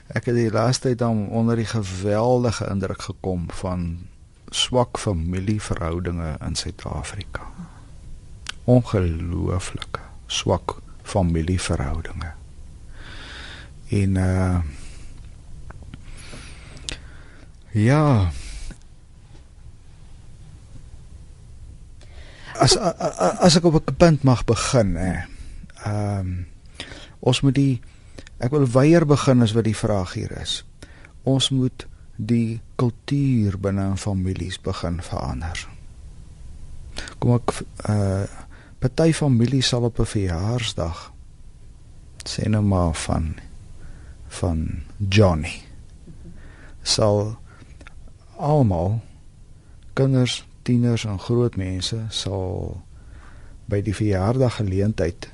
Ek 0.07 0.25
het 0.25 0.35
die 0.35 0.51
laaste 0.51 0.89
tyd 0.89 0.99
dan 0.99 1.29
onder 1.29 1.57
die 1.57 1.67
geweldige 1.67 2.67
indruk 2.71 3.03
gekom 3.03 3.47
van 3.51 4.10
swak 4.51 4.99
familieverhoudinge 4.99 6.37
in 6.47 6.55
Suid-Afrika. 6.55 7.47
Ongelooflike 8.65 10.01
swak 10.27 10.77
familieverhoudinge. 11.03 12.33
En 13.89 14.17
uh 14.17 14.59
ja. 17.71 18.31
As 22.59 22.77
as 22.77 23.57
ek 23.57 23.65
op 23.65 23.83
'n 23.87 23.97
punt 23.97 24.23
mag 24.23 24.45
begin 24.45 24.95
hè. 24.97 25.15
Ehm 25.85 26.19
um, 26.19 26.47
ons 27.19 27.41
moet 27.41 27.55
die 27.55 27.81
ek 28.39 28.51
wil 28.51 28.67
weier 28.71 29.07
begin 29.07 29.43
as 29.43 29.53
wat 29.53 29.65
die 29.65 29.77
vraag 29.77 30.13
hier 30.13 30.33
is. 30.41 30.65
Ons 31.23 31.51
moet 31.51 31.87
die 32.27 32.61
kultuur 32.77 33.59
binne 33.59 33.97
families 33.97 34.59
begin 34.61 35.01
verander. 35.05 35.69
Kom 37.19 37.37
ek 37.39 37.57
uh 37.89 38.27
Party 38.81 39.13
familie 39.13 39.61
sal 39.61 39.85
op 39.85 39.99
'n 40.01 40.09
verjaarsdag 40.09 41.13
sê 42.25 42.49
nou 42.49 42.63
maar 42.65 42.95
van 42.95 43.35
van 44.29 44.83
Johnny 45.09 45.61
sal 46.83 47.37
almal 48.37 49.01
kinders, 49.93 50.47
tieners 50.63 51.05
en 51.05 51.19
groot 51.19 51.57
mense 51.57 51.99
sal 52.09 52.81
by 53.69 53.83
die 53.85 53.95
verjaardag 53.95 54.57
geleentheid 54.57 55.29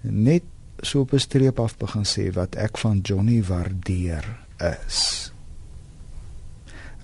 net 0.00 0.48
so 0.80 1.00
op 1.00 1.12
'n 1.12 1.20
streep 1.20 1.60
af 1.60 1.76
begin 1.76 2.04
sê 2.04 2.32
wat 2.32 2.56
ek 2.56 2.78
van 2.78 3.00
Johnny 3.00 3.42
waardeer 3.44 4.24
is. 4.58 5.33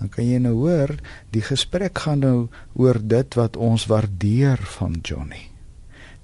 Dan 0.01 0.09
kan 0.09 0.25
jy 0.25 0.39
nou 0.41 0.55
hoor, 0.63 0.95
die 1.29 1.43
gesprek 1.45 1.99
gaan 2.01 2.23
nou 2.25 2.37
oor 2.73 2.97
dit 2.97 3.35
wat 3.37 3.57
ons 3.61 3.85
waardeer 3.85 4.57
van 4.79 4.95
Johnny. 5.05 5.43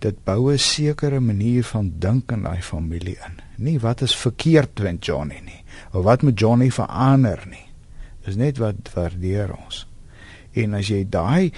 Dit 0.02 0.24
bou 0.26 0.52
'n 0.52 0.58
sekere 0.58 1.20
manier 1.20 1.64
van 1.64 1.94
dink 2.00 2.32
in 2.32 2.42
daai 2.42 2.62
familie 2.62 3.18
in. 3.28 3.38
Nie 3.56 3.80
wat 3.80 4.02
is 4.02 4.16
verkeerd 4.16 4.80
met 4.80 5.06
Johnny 5.06 5.42
nie, 5.46 5.64
of 5.94 6.04
wat 6.04 6.22
moet 6.22 6.40
Johnny 6.40 6.72
verander 6.72 7.44
nie. 7.50 7.70
Dis 8.26 8.36
net 8.36 8.58
wat 8.58 8.90
waardeer 8.94 9.54
ons. 9.66 9.88
En 10.54 10.74
as 10.74 10.88
jy 10.88 11.06
daai 11.10 11.52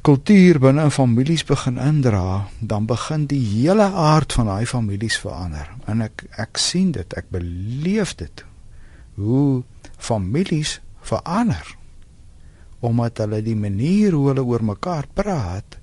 kultuur 0.00 0.58
binne 0.58 0.82
in 0.82 0.90
families 0.90 1.44
begin 1.44 1.78
indra, 1.78 2.48
dan 2.60 2.86
begin 2.86 3.26
die 3.26 3.44
hele 3.44 3.82
aard 3.82 4.32
van 4.32 4.46
daai 4.46 4.66
families 4.66 5.18
verander. 5.18 5.68
En 5.86 6.00
ek 6.00 6.24
ek 6.38 6.56
sien 6.56 6.92
dit, 6.92 7.16
ek 7.16 7.28
beleef 7.30 8.14
dit. 8.14 8.44
Hoe 9.14 9.62
families 9.98 10.80
verander 11.06 11.74
omdat 12.84 13.22
hulle 13.24 13.40
die 13.42 13.56
manier 13.56 14.14
hoe 14.14 14.28
hulle 14.30 14.44
oor 14.44 14.62
mekaar 14.64 15.08
praat 15.16 15.78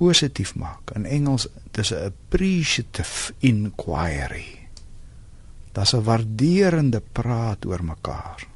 positief 0.00 0.54
maak. 0.56 0.94
In 0.96 1.04
Engels 1.04 1.48
dis 1.76 1.92
'n 1.92 2.12
appreciative 2.12 3.32
inquiry. 3.38 4.68
Dis 5.72 5.92
'n 5.94 6.04
waarderende 6.04 7.02
praat 7.12 7.66
oor 7.66 7.84
mekaar. 7.84 8.46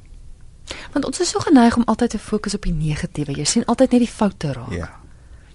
Want 0.93 1.05
ons 1.05 1.19
is 1.19 1.29
so 1.29 1.39
geneig 1.39 1.75
om 1.75 1.83
altyd 1.85 2.09
te 2.09 2.19
fokus 2.19 2.53
op 2.53 2.61
die 2.61 2.73
negatiewe. 2.73 3.37
Jy 3.37 3.43
sien 3.43 3.65
altyd 3.65 3.91
net 3.91 3.99
die 3.99 4.15
foute 4.15 4.53
raak. 4.53 4.71
Ja. 4.71 5.04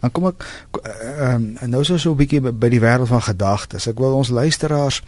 Dan 0.01 0.13
kom 0.13 0.27
ek 0.31 0.45
ehm 0.81 1.45
uh, 1.61 1.69
nou 1.69 1.85
so 1.85 1.99
so 1.99 2.13
'n 2.13 2.17
bietjie 2.17 2.41
by 2.41 2.69
die 2.69 2.81
wêreld 2.81 3.09
van 3.09 3.23
gedagtes. 3.23 3.87
Ek 3.87 3.99
wil 3.99 4.17
ons 4.17 4.33
luisteraars 4.33 5.03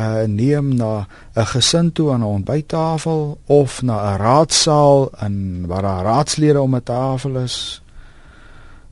uh 0.00 0.24
neem 0.26 0.74
na 0.74 1.06
'n 1.36 1.46
gesin 1.46 1.92
toe 1.92 2.12
aan 2.12 2.20
'n 2.20 2.34
ontbyttafel 2.40 3.38
of 3.46 3.82
na 3.82 4.14
'n 4.14 4.18
raadsaal 4.18 5.10
in 5.26 5.66
waar 5.66 5.82
daar 5.82 6.04
raadslede 6.04 6.60
om 6.60 6.74
'n 6.74 6.82
tafel 6.82 7.36
is 7.36 7.82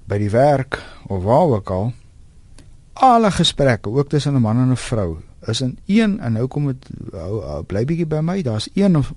by 0.05 0.19
die 0.19 0.31
werk 0.31 0.83
of 1.07 1.23
waar 1.23 1.49
ook 1.49 1.71
al. 1.71 1.93
Alle 2.93 3.31
gesprekke, 3.31 3.89
ook 3.89 4.09
tussen 4.09 4.35
'n 4.35 4.41
man 4.41 4.57
en 4.57 4.71
'n 4.71 4.77
vrou, 4.77 5.17
is 5.47 5.61
in 5.61 5.79
een 5.87 6.21
en 6.21 6.33
nou 6.33 6.47
kom 6.47 6.67
dit 6.67 6.87
bly 7.67 7.85
bietjie 7.85 8.07
by 8.07 8.21
my, 8.21 8.43
daar's 8.43 8.69
een 8.75 8.97
of 8.97 9.13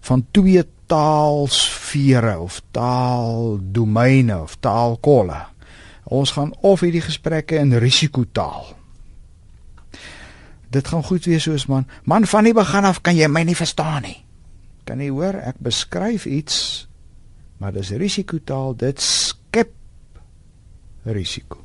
van 0.00 0.26
twee 0.30 0.64
taalsfere 1.88 2.38
of 2.38 2.62
taaldomeine 2.70 4.42
of 4.42 4.56
taalkolle. 4.60 5.46
Ons 6.04 6.32
gaan 6.32 6.54
of 6.62 6.80
hierdie 6.80 7.02
gesprekke 7.02 7.56
in 7.56 7.72
risikotaal. 7.78 8.76
Dit 10.70 10.88
gaan 10.88 11.04
goed 11.04 11.24
wees 11.24 11.42
soos 11.42 11.66
man. 11.66 11.86
Man 12.04 12.26
van 12.26 12.44
die 12.44 12.54
begin 12.54 12.84
af 12.84 13.00
kan 13.00 13.16
jy 13.16 13.28
my 13.28 13.42
nie 13.44 13.56
verstaan 13.56 14.02
nie. 14.02 14.24
Kan 14.84 15.00
jy 15.00 15.08
hoor 15.10 15.34
ek 15.34 15.60
beskryf 15.60 16.26
iets 16.26 16.86
maar 17.58 17.72
dis 17.72 17.90
risikotaal, 17.90 18.76
dit 18.76 19.00
skep 19.02 19.72
risiko. 21.02 21.58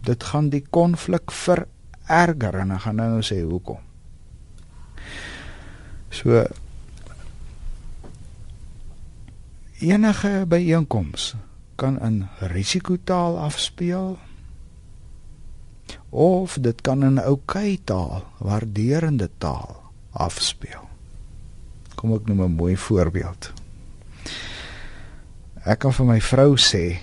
Dit 0.00 0.24
gaan 0.24 0.48
die 0.48 0.62
konflik 0.70 1.30
vererger 1.30 2.56
en 2.62 2.72
ek 2.72 2.86
gaan 2.86 2.96
nou 2.96 3.20
sê 3.20 3.42
hoekom. 3.42 3.82
So 6.08 6.46
enige 9.80 10.44
byeenkoms 10.48 11.34
kan 11.78 12.00
in 12.02 12.26
risikotaal 12.38 13.38
afspeel 13.38 14.18
of 16.10 16.58
dit 16.60 16.80
kan 16.80 17.02
in 17.04 17.20
oukei 17.22 17.78
taal, 17.84 18.24
waarderende 18.38 19.30
taal 19.38 19.76
afspeel. 20.12 20.88
Kom 21.94 22.14
ek 22.14 22.26
noem 22.26 22.42
'n 22.42 22.56
mooi 22.56 22.76
voorbeeld. 22.76 23.52
Ek 25.64 25.78
kan 25.78 25.92
vir 25.92 26.06
my 26.06 26.20
vrou 26.20 26.56
sê: 26.56 26.98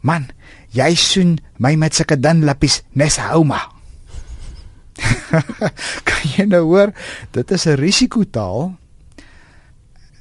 "Man, 0.00 0.30
jy 0.70 0.94
soen 0.94 1.38
my 1.58 1.74
met 1.74 1.94
sulke 1.94 2.20
dun 2.20 2.44
lippies 2.44 2.82
nes 2.92 3.16
houma." 3.16 3.60
kan 6.08 6.22
jy 6.36 6.44
nou 6.44 6.64
hoor, 6.64 6.92
dit 7.30 7.50
is 7.50 7.66
'n 7.66 7.76
risikotaal. 7.76 8.79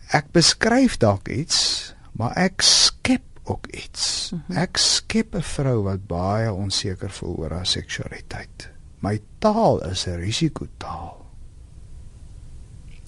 Ek 0.09 0.31
beskryf 0.33 0.97
dalk 0.97 1.29
iets, 1.29 1.91
maar 2.17 2.33
ek 2.33 2.65
skep 2.65 3.25
ook 3.45 3.67
iets. 3.67 4.31
Mhm. 4.33 4.57
Ek 4.57 4.77
skep 4.77 5.35
'n 5.35 5.41
vrou 5.41 5.83
wat 5.83 6.07
baie 6.07 6.53
onseker 6.53 7.09
voel 7.09 7.35
oor 7.37 7.51
haar 7.51 7.65
seksualiteit. 7.65 8.69
My 8.99 9.21
taal 9.39 9.83
is 9.85 10.07
'n 10.07 10.19
risikotaal. 10.19 11.25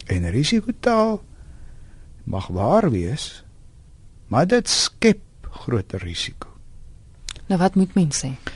En 0.05 0.29
risikotaal 0.29 1.23
mag 2.23 2.47
waar 2.47 2.91
wees, 2.91 3.43
maar 4.27 4.47
dit 4.47 4.69
skep 4.69 5.21
groter 5.41 5.99
risiko. 5.99 6.47
Nou 7.45 7.59
wat 7.59 7.75
moet 7.75 7.93
mense 7.93 8.27
sê? 8.27 8.51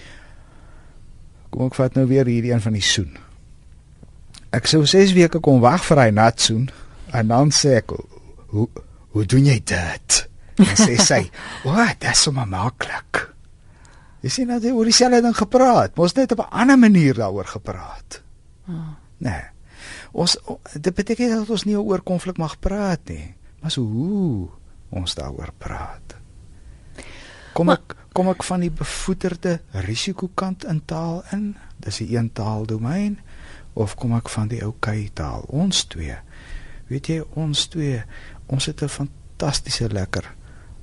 Kom 1.50 1.66
ek 1.66 1.76
vat 1.76 1.94
nou 1.94 2.08
weer 2.08 2.26
hierdie 2.26 2.52
een 2.52 2.62
van 2.62 2.74
die 2.74 2.82
soen. 2.82 3.18
Ek 4.50 4.66
sou 4.66 4.86
6 4.86 5.14
weke 5.14 5.40
kom 5.40 5.60
wag 5.60 5.86
vir 5.86 5.98
hy 5.98 6.10
nat 6.10 6.42
soen 6.42 6.70
en 7.12 7.28
dan 7.28 7.52
sê 7.52 7.76
ek 7.82 7.92
hoe 8.56 8.68
hoe 9.16 9.26
doen 9.32 9.46
jy 9.48 9.62
dit? 9.64 10.18
En 10.60 10.76
sê 10.76 10.96
sy, 11.00 11.22
"Wat, 11.68 12.00
dit 12.00 12.10
is 12.12 12.22
sommer 12.22 12.48
maklik." 12.48 13.22
Jy 14.26 14.30
sien 14.34 14.48
nou 14.50 14.60
oor 14.74 14.88
dieselfde 14.90 15.22
ding 15.22 15.36
gepraat, 15.38 15.96
mos 15.96 16.16
net 16.16 16.32
op 16.32 16.40
'n 16.46 16.52
ander 16.52 16.80
manier 16.80 17.14
daaroor 17.14 17.46
gepraat. 17.46 18.22
Oh. 18.68 18.96
Nee. 19.18 19.44
Ons 20.12 20.38
dit 20.80 20.94
beteken 20.96 21.30
dat 21.30 21.50
ons 21.50 21.64
nie 21.64 21.78
oor 21.78 22.02
konflik 22.02 22.38
mag 22.38 22.60
praat 22.60 23.00
nie, 23.10 23.36
maar 23.62 23.72
so 23.72 23.82
hoe 23.82 24.50
ons 24.90 25.16
daaroor 25.16 25.52
praat. 25.58 26.16
Kom 27.54 27.70
ek 27.70 27.84
maar, 27.88 28.06
kom 28.16 28.30
ek 28.32 28.46
van 28.48 28.62
die 28.64 28.72
bevoeterde 28.72 29.58
risikokant 29.84 30.64
in 30.72 30.80
taal 30.88 31.24
in? 31.36 31.58
Dis 31.84 32.00
'n 32.00 32.16
een 32.16 32.30
taaldomein 32.32 33.20
of 33.74 33.96
kom 33.96 34.16
ek 34.16 34.30
van 34.30 34.48
die 34.48 34.64
ou 34.64 34.70
okay 34.70 35.10
taal? 35.14 35.44
Ons 35.48 35.84
twee. 35.84 36.16
Weet 36.88 37.08
jy, 37.08 37.24
ons 37.34 37.68
twee, 37.68 38.04
ons 38.48 38.66
het 38.66 38.82
'n 38.82 38.88
fantastiese 38.88 39.90
lekker 39.90 40.36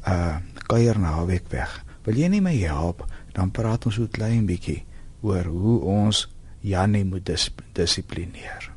uh 0.07 0.37
kuier 0.67 0.99
naweek 0.99 1.51
weg. 1.51 1.85
Wil 2.05 2.17
jy 2.17 2.29
nie 2.29 2.41
my 2.41 2.57
help? 2.57 3.07
Dan 3.33 3.51
praat 3.51 3.87
ons 3.87 3.95
so 3.95 4.07
klein 4.07 4.47
bietjie 4.47 4.85
oor 5.21 5.45
hoe 5.45 5.81
ons 5.81 6.29
Janie 6.61 7.05
moet 7.05 7.27
dis 7.27 7.51
dissiplineer. 7.73 8.71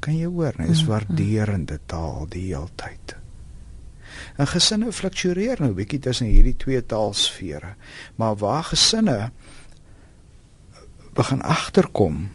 Kan 0.00 0.18
jy 0.18 0.26
hoor? 0.26 0.52
Dit 0.56 0.68
is 0.68 0.82
mm, 0.82 0.88
mm. 0.88 0.90
waarderende 0.90 1.80
taal 1.86 2.26
die 2.28 2.46
hele 2.50 2.68
tyd. 2.74 3.16
En 4.36 4.46
gesinne 4.46 4.92
fluktueer 4.92 5.60
nou 5.62 5.72
bietjie 5.76 6.00
tussen 6.02 6.26
hierdie 6.26 6.56
twee 6.56 6.82
taalsfere. 6.86 7.74
Maar 8.16 8.36
waar 8.36 8.64
gesinne 8.64 9.30
begin 11.14 11.42
agterkom, 11.42 12.30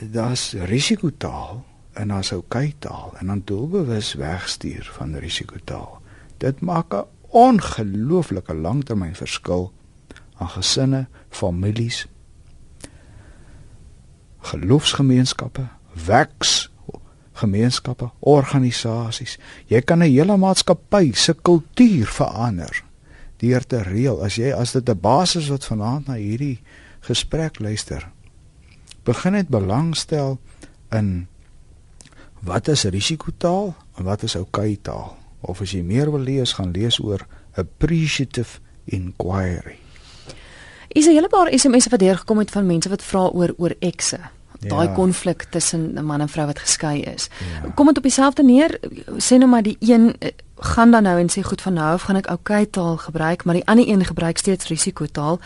daar's 0.00 0.52
risikotaal 0.52 1.64
en 1.96 2.08
daar's 2.08 2.32
oukei 2.32 2.74
taal 2.78 3.14
en 3.18 3.26
dan 3.26 3.42
doelbewus 3.44 4.14
wegstuur 4.14 4.90
van 4.98 5.16
risikotaal. 5.16 6.00
Dit 6.36 6.60
maak 6.60 6.94
'n 6.94 7.04
ongelooflike 7.30 8.54
langtermyn 8.54 9.14
verskil 9.14 9.72
aan 10.36 10.48
gesinne, 10.48 11.06
families, 11.28 12.06
geloofsgemeenskappe, 14.38 15.68
werks 16.06 16.70
gemeenskappe, 17.36 18.10
organisasies. 18.18 19.38
Jy 19.66 19.80
kan 19.80 19.98
'n 19.98 20.10
hele 20.10 20.36
maatskappy 20.36 21.12
se 21.12 21.34
kultuur 21.42 22.06
verander 22.06 22.84
deur 23.36 23.66
te 23.66 23.82
reël 23.82 24.22
as 24.24 24.34
jy 24.34 24.52
as 24.52 24.72
dit 24.72 24.88
'n 24.88 25.00
basis 25.00 25.48
wat 25.48 25.64
vanaand 25.64 26.06
na 26.06 26.14
hierdie 26.14 26.60
gesprek 27.00 27.58
luister. 27.58 28.10
Begin 29.04 29.32
net 29.32 29.48
belangstel 29.48 30.38
in 30.90 31.28
wat 32.46 32.68
is 32.68 32.84
risikotaal 32.84 33.74
en 33.98 34.04
wat 34.04 34.22
is 34.22 34.36
oukei 34.36 34.78
taal. 34.82 35.16
Of 35.40 35.60
as 35.60 35.74
jy 35.74 35.82
meer 35.82 36.10
wil 36.10 36.22
lees, 36.22 36.54
gaan 36.58 36.70
lees 36.70 36.98
oor 37.02 37.26
appreciative 37.54 38.58
inquiry. 38.84 39.78
Is 40.88 41.06
'n 41.06 41.18
hele 41.18 41.28
paar 41.28 41.52
SMS'e 41.52 41.90
wat 41.90 42.00
deurgekom 42.00 42.38
het 42.38 42.50
van 42.50 42.66
mense 42.66 42.88
wat 42.88 43.02
vra 43.02 43.28
oor 43.28 43.54
oor 43.56 43.74
ekse 43.78 44.20
daai 44.60 44.88
ja. 44.88 44.94
konflik 44.94 45.46
tussen 45.50 45.92
'n 45.94 46.04
man 46.04 46.20
en 46.20 46.28
vrou 46.28 46.46
wat 46.46 46.58
geskei 46.58 47.00
is. 47.02 47.28
Ja. 47.62 47.70
Kom 47.74 47.86
dit 47.86 47.96
op 47.96 48.02
dieselfde 48.02 48.44
neer, 48.44 48.78
sê 49.16 49.36
nou 49.36 49.46
maar 49.46 49.62
die 49.62 49.76
een 49.80 50.16
eh, 50.18 50.30
gaan 50.56 50.90
dan 50.90 51.02
nou 51.02 51.18
en 51.18 51.30
sê 51.30 51.42
goed 51.42 51.62
van 51.62 51.72
nou 51.72 51.92
af 51.92 52.02
gaan 52.02 52.16
ek 52.16 52.30
okay 52.30 52.66
taal 52.66 52.96
gebruik, 52.96 53.44
maar 53.44 53.54
die 53.54 53.66
ander 53.66 53.88
een 53.88 54.04
gebruik 54.04 54.38
steeds 54.38 54.66
risikotaal. 54.66 55.40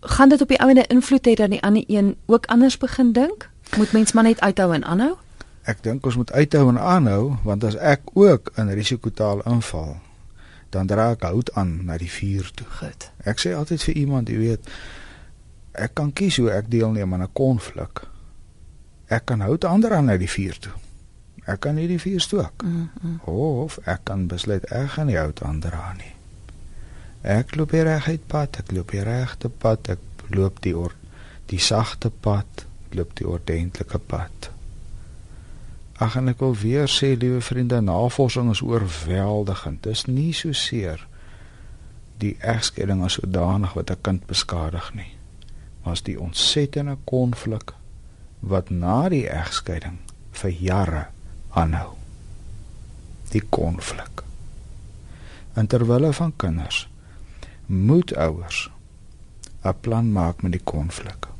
Gaan 0.00 0.28
dit 0.28 0.40
op 0.40 0.48
die 0.48 0.60
ouene 0.60 0.86
invloed 0.86 1.26
hê 1.26 1.34
dat 1.34 1.50
die 1.50 1.62
ander 1.62 1.84
een 1.86 2.16
ook 2.26 2.46
anders 2.46 2.78
begin 2.78 3.12
dink? 3.12 3.50
Moet 3.76 3.92
mens 3.92 4.12
maar 4.12 4.24
net 4.24 4.40
uithou 4.40 4.74
en 4.74 4.84
aanhou? 4.84 5.16
Ek 5.64 5.82
dink 5.82 6.06
ons 6.06 6.16
moet 6.16 6.32
uithou 6.32 6.68
en 6.68 6.78
aanhou 6.78 7.36
want 7.44 7.64
as 7.64 7.76
ek 7.76 8.00
ook 8.14 8.52
in 8.60 8.68
risikotaal 8.68 9.42
inval, 9.48 9.96
dan 10.70 10.86
dra 10.86 11.10
ek 11.14 11.22
hout 11.22 11.52
aan 11.54 11.84
na 11.86 11.96
die 11.98 12.10
vuur 12.10 12.50
toe. 12.54 12.66
Goed. 12.80 13.10
Ek 13.24 13.38
sê 13.38 13.54
altyd 13.54 13.82
vir 13.82 13.94
iemand, 13.94 14.28
jy 14.28 14.38
weet, 14.38 14.68
ek 15.72 15.94
kan 15.94 16.12
kies 16.12 16.36
hoe 16.36 16.50
ek 16.50 16.68
deelneem 16.70 17.14
aan 17.14 17.22
'n 17.22 17.32
konflik 17.32 18.04
ek 19.06 19.26
kan 19.30 19.40
hout 19.40 19.64
ander 19.64 19.92
aan 19.94 20.10
uit 20.10 20.22
die 20.24 20.30
vuur 20.30 20.58
toe. 20.58 20.72
Ek 21.44 21.60
kan 21.60 21.76
nie 21.76 21.86
die 21.88 22.00
vuur 22.00 22.20
stook. 22.20 22.62
Mm 22.62 22.90
-hmm. 23.00 23.20
Of 23.28 23.78
ek 23.84 24.00
kan 24.04 24.26
besluit 24.26 24.64
ek 24.64 24.90
gaan 24.90 25.06
nie 25.06 25.18
hout 25.18 25.42
ander 25.42 25.72
aan 25.72 25.96
nie. 25.96 26.14
Ek 27.22 27.54
loop 27.54 27.70
hier 27.70 27.84
reguit 27.84 28.26
pad, 28.26 28.56
ek 28.58 28.72
loop 28.72 28.90
hier 28.90 29.04
regte 29.04 29.48
pad, 29.48 29.88
ek 29.88 29.98
loop 30.28 30.60
die 30.60 30.76
or 30.76 30.94
die 31.46 31.58
sagte 31.58 32.10
pad, 32.10 32.66
ek 32.86 32.94
loop 32.94 33.16
die 33.16 33.28
ordentlike 33.28 33.98
pad. 33.98 34.50
Ag 36.02 36.16
en 36.18 36.28
ek 36.28 36.40
wil 36.42 36.56
weer 36.58 36.88
sê 36.90 37.12
liewe 37.14 37.40
vriende, 37.40 37.78
navorsing 37.80 38.50
is 38.50 38.62
oorweldigend. 38.66 39.82
Dis 39.86 40.04
nie 40.10 40.32
so 40.34 40.52
seer 40.52 41.06
die 42.18 42.34
egskeiding 42.40 43.04
as 43.06 43.18
sodanig 43.20 43.74
wat 43.78 43.90
'n 43.90 44.00
kind 44.00 44.26
beskadig 44.26 44.94
nie. 44.94 45.12
Maar 45.82 45.92
as 45.92 46.02
die 46.02 46.20
ontsettende 46.20 46.96
konflik 47.04 47.74
wat 48.40 48.70
na 48.70 49.08
die 49.08 49.28
egskeiding 49.28 49.98
vir 50.32 50.50
jare 50.50 51.06
aanhou. 51.50 51.94
Die 53.30 53.42
konflik. 53.48 54.22
En 55.54 55.66
terwyl 55.66 56.12
van 56.12 56.32
kinders 56.36 56.88
moet 57.66 58.16
ouers 58.16 58.70
'n 59.62 59.74
plan 59.80 60.12
maak 60.12 60.42
met 60.42 60.52
die 60.52 60.64
konflik. 60.64 61.33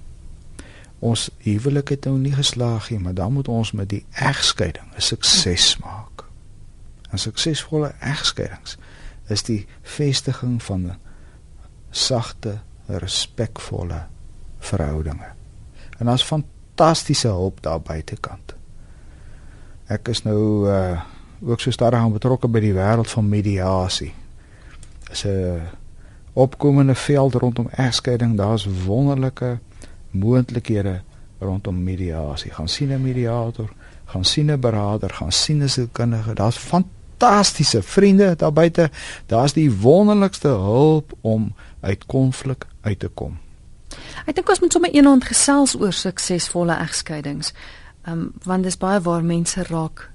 Ons 1.04 1.28
huwelik 1.44 1.88
het 1.92 2.06
nou 2.08 2.16
nie 2.18 2.32
geslaag 2.32 2.88
nie, 2.90 2.98
maar 2.98 3.14
dan 3.14 3.32
moet 3.32 3.48
ons 3.48 3.72
met 3.76 3.88
die 3.88 4.04
egskeiding 4.10 4.94
'n 4.96 5.00
sukses 5.00 5.76
maak. 5.76 6.24
'n 7.12 7.18
Suksesvolle 7.18 7.92
egskeidings 8.00 8.76
is 9.28 9.42
die 9.42 9.66
vestiging 9.82 10.62
van 10.62 10.86
'n 10.86 10.96
sagte, 11.90 12.58
respekvolle 12.86 14.06
verhoudinge. 14.58 15.32
En 15.98 16.18
van 16.18 16.44
fantastiese 16.74 17.28
hulp 17.28 17.62
daar 17.62 17.80
buitekant. 17.80 18.54
Ek 19.86 20.08
is 20.08 20.22
nou 20.22 20.70
uh 20.70 21.00
ook 21.44 21.60
so 21.60 21.70
stadig 21.70 21.98
aan 21.98 22.12
betrokke 22.12 22.48
by 22.48 22.60
die 22.60 22.72
wêreld 22.72 23.10
van 23.10 23.28
mediasie. 23.28 24.14
Dis 25.08 25.24
'n 25.24 25.60
opkomende 26.32 26.94
veld 26.94 27.34
rondom 27.34 27.68
egskeiding. 27.68 28.36
Daar's 28.36 28.66
wonderlike 28.84 29.58
moontlikhede 30.14 31.00
rondom 31.38 31.82
mediasie. 31.82 32.50
Gaan 32.50 32.68
sien 32.68 32.92
'n 32.92 33.02
mediator, 33.02 33.70
gaan 34.04 34.24
sien 34.24 34.50
'n 34.50 34.60
beraader, 34.60 35.10
gaan 35.10 35.32
sien 35.32 35.62
'n 35.62 35.68
sielkundige. 35.68 36.34
Daar's 36.34 36.56
fantastiese 36.56 37.82
vriende 37.82 38.36
daar 38.36 38.52
buite. 38.52 38.90
Daar's 39.26 39.52
die 39.52 39.72
wonderlikste 39.72 40.48
hulp 40.48 41.12
om 41.20 41.54
uit 41.80 42.06
konflik 42.06 42.66
uit 42.80 42.98
te 42.98 43.08
kom. 43.08 43.38
Ek 44.26 44.34
dink 44.34 44.48
ons 44.48 44.60
moet 44.60 44.72
sommer 44.72 44.90
eendag 44.90 45.26
gesels 45.26 45.76
oor 45.80 45.92
suksesvolle 45.92 46.76
egskeidings. 46.76 47.52
Ehm 48.04 48.18
um, 48.18 48.32
want 48.42 48.62
dis 48.62 48.76
baie 48.76 49.00
waar 49.00 49.24
mense 49.24 49.62
raak 49.62 50.10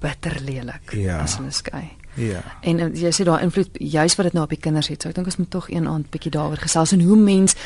bitter 0.00 0.40
lelik 0.44 0.92
ja. 0.92 1.20
as 1.22 1.36
hulle 1.36 1.50
skei. 1.50 1.90
Ja. 2.20 2.42
En 2.60 2.78
uh, 2.78 2.88
jy 2.94 3.10
sê 3.14 3.24
daar 3.24 3.42
invloed 3.42 3.68
juis 3.72 4.14
wat 4.16 4.28
dit 4.28 4.36
nou 4.36 4.44
op 4.44 4.52
die 4.52 4.60
kinders 4.60 4.88
het. 4.92 5.02
So 5.02 5.08
ek 5.08 5.18
dink 5.18 5.30
ons 5.30 5.40
moet 5.40 5.50
tog 5.50 5.70
eendag 5.72 6.08
bietjie 6.12 6.32
daaroor 6.34 6.60
gesels 6.60 6.92
en 6.92 7.04
hoe 7.06 7.16
mens 7.16 7.56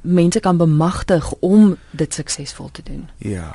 mense 0.00 0.40
kan 0.40 0.60
bemagtig 0.60 1.32
om 1.40 1.76
dit 1.90 2.14
suksesvol 2.14 2.70
te 2.72 2.82
doen. 2.86 3.08
Ja. 3.18 3.50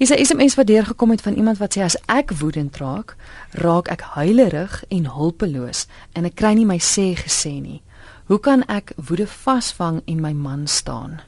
Is 0.00 0.10
'n 0.10 0.24
SMS 0.24 0.54
wat 0.54 0.66
deurgekom 0.66 1.10
het 1.10 1.20
van 1.20 1.34
iemand 1.34 1.58
wat 1.58 1.76
sê 1.76 1.80
as 1.80 1.96
ek 2.06 2.32
woedend 2.32 2.76
raak, 2.76 3.16
raak 3.50 3.88
ek 3.88 4.00
huilerig 4.00 4.84
en 4.88 5.06
hulpeloos 5.06 5.86
en 6.12 6.24
ek 6.24 6.34
kry 6.34 6.52
nie 6.52 6.66
my 6.66 6.78
sê 6.78 7.14
gesê 7.16 7.60
nie. 7.60 7.82
Hoe 8.24 8.40
kan 8.40 8.64
ek 8.64 8.92
woede 8.96 9.26
vasvang 9.26 10.02
en 10.04 10.20
my 10.20 10.32
man 10.32 10.66
staan? 10.66 11.20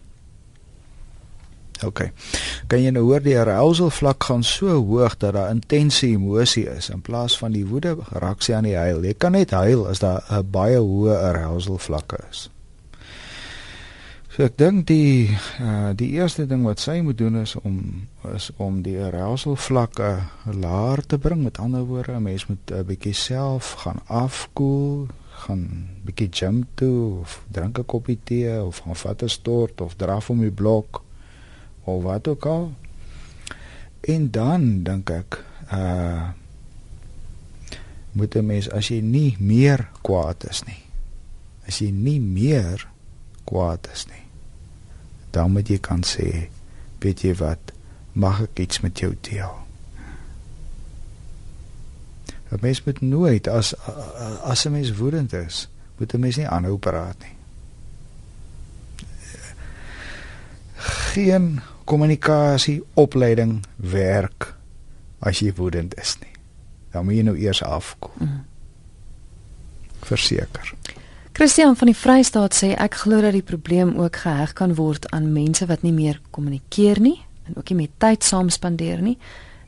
OK. 1.85 2.11
Kan 2.67 2.83
jy 2.83 2.91
nou 2.91 3.05
hoor 3.09 3.23
die 3.25 3.39
arousal 3.39 3.91
vlak 3.91 4.25
gaan 4.25 4.43
so 4.43 4.69
hoog 4.69 5.17
dat 5.19 5.35
daar 5.35 5.51
intense 5.51 6.07
emosie 6.07 6.69
is 6.71 6.91
in 6.91 7.01
plaas 7.01 7.39
van 7.39 7.53
die 7.53 7.67
woede 7.67 7.97
raak 8.13 8.43
sy 8.43 8.55
aan 8.55 8.69
die 8.69 8.77
huil. 8.77 9.05
Jy 9.05 9.15
kan 9.19 9.33
net 9.33 9.51
huil 9.51 9.87
as 9.89 9.99
daar 9.99 10.23
'n 10.31 10.51
baie 10.51 10.79
hoë 10.79 11.17
arousal 11.31 11.79
vlakke 11.79 12.19
is. 12.31 12.51
So 14.33 14.47
ek 14.49 14.55
dink 14.57 14.87
die 14.89 15.29
uh 15.61 15.93
die 15.93 16.15
eerste 16.17 16.47
ding 16.49 16.63
wat 16.65 16.81
sy 16.81 17.01
moet 17.05 17.19
doen 17.19 17.35
is 17.43 17.53
om 17.61 18.09
is 18.33 18.47
om 18.57 18.79
die 18.83 18.97
arousal 18.97 19.57
vlakke 19.57 20.23
laer 20.47 21.03
te 21.05 21.19
bring. 21.19 21.43
Met 21.45 21.59
ander 21.59 21.85
woorde, 21.85 22.13
'n 22.17 22.23
mens 22.23 22.47
moet 22.47 22.71
'n 22.71 22.87
bietjie 22.87 23.13
self 23.13 23.73
gaan 23.85 24.01
afkoel, 24.07 25.09
gaan 25.45 25.89
bietjie 26.05 26.29
gym 26.31 26.67
toe 26.75 27.21
of 27.21 27.43
drink 27.51 27.79
'n 27.79 27.85
koppie 27.85 28.19
tee 28.25 28.63
of 28.63 28.79
gaan 28.79 28.97
vat 28.97 29.23
'n 29.23 29.29
stort 29.29 29.81
of 29.81 29.95
draf 29.97 30.31
om 30.31 30.41
die 30.41 30.51
blok 30.63 31.03
of 31.85 32.03
wat 32.03 32.29
ook 32.29 32.47
al. 32.47 32.73
En 34.01 34.31
dan 34.31 34.83
dink 34.83 35.11
ek 35.11 35.45
uh 35.73 36.31
moet 38.13 38.35
'n 38.37 38.47
mens 38.47 38.71
as 38.71 38.89
jy 38.89 39.01
nie 39.01 39.37
meer 39.41 39.89
kwaad 40.03 40.45
is 40.51 40.63
nie. 40.63 40.83
As 41.67 41.79
jy 41.79 41.91
nie 41.91 42.21
meer 42.21 42.89
kwaad 43.45 43.89
is 43.93 44.07
nie. 44.07 44.27
Dan 45.31 45.53
moet 45.53 45.69
jy 45.69 45.79
kan 45.79 46.03
sê, 46.05 46.49
weet 47.01 47.21
jy 47.21 47.35
wat, 47.35 47.73
mag 48.13 48.43
ek 48.43 48.59
iets 48.59 48.81
met 48.81 48.99
jou 48.99 49.17
deel? 49.21 49.63
'n 52.53 52.59
Mens 52.61 52.85
moet 52.85 53.01
nooit 53.01 53.49
as 53.49 53.75
as 54.45 54.67
'n 54.67 54.73
mens 54.73 54.93
woedend 54.93 55.33
is, 55.33 55.69
moet 55.97 56.15
'n 56.15 56.21
mens 56.21 56.37
nie 56.37 56.49
aanhou 56.49 56.77
praat 56.77 57.17
nie. 57.19 57.37
Geen 60.77 61.61
kommunikasie 61.85 62.83
opleiding 62.95 63.61
werk 63.77 64.55
as 65.19 65.39
jy 65.43 65.53
woedend 65.57 65.95
is 66.01 66.17
nie. 66.21 66.33
Dan 66.93 67.05
moet 67.05 67.21
jy 67.21 67.23
nou 67.27 67.37
eers 67.39 67.63
afkom. 67.63 68.13
Mm. 68.19 68.41
Verseker. 70.03 70.75
Christian 71.33 71.77
van 71.77 71.89
die 71.89 71.97
Vrystaat 71.97 72.55
sê 72.55 72.75
ek 72.77 72.99
glo 73.05 73.23
dat 73.25 73.33
die 73.33 73.47
probleem 73.47 73.95
ook 73.97 74.19
geheg 74.25 74.53
kan 74.59 74.75
word 74.77 75.07
aan 75.17 75.31
mense 75.33 75.65
wat 75.71 75.83
nie 75.87 75.95
meer 75.95 76.21
kommunikeer 76.31 77.01
nie 77.01 77.17
en 77.49 77.57
ook 77.57 77.73
nie 77.73 77.79
meer 77.79 77.95
tyd 77.99 78.25
saam 78.25 78.51
spandeer 78.53 79.01
nie. 79.01 79.17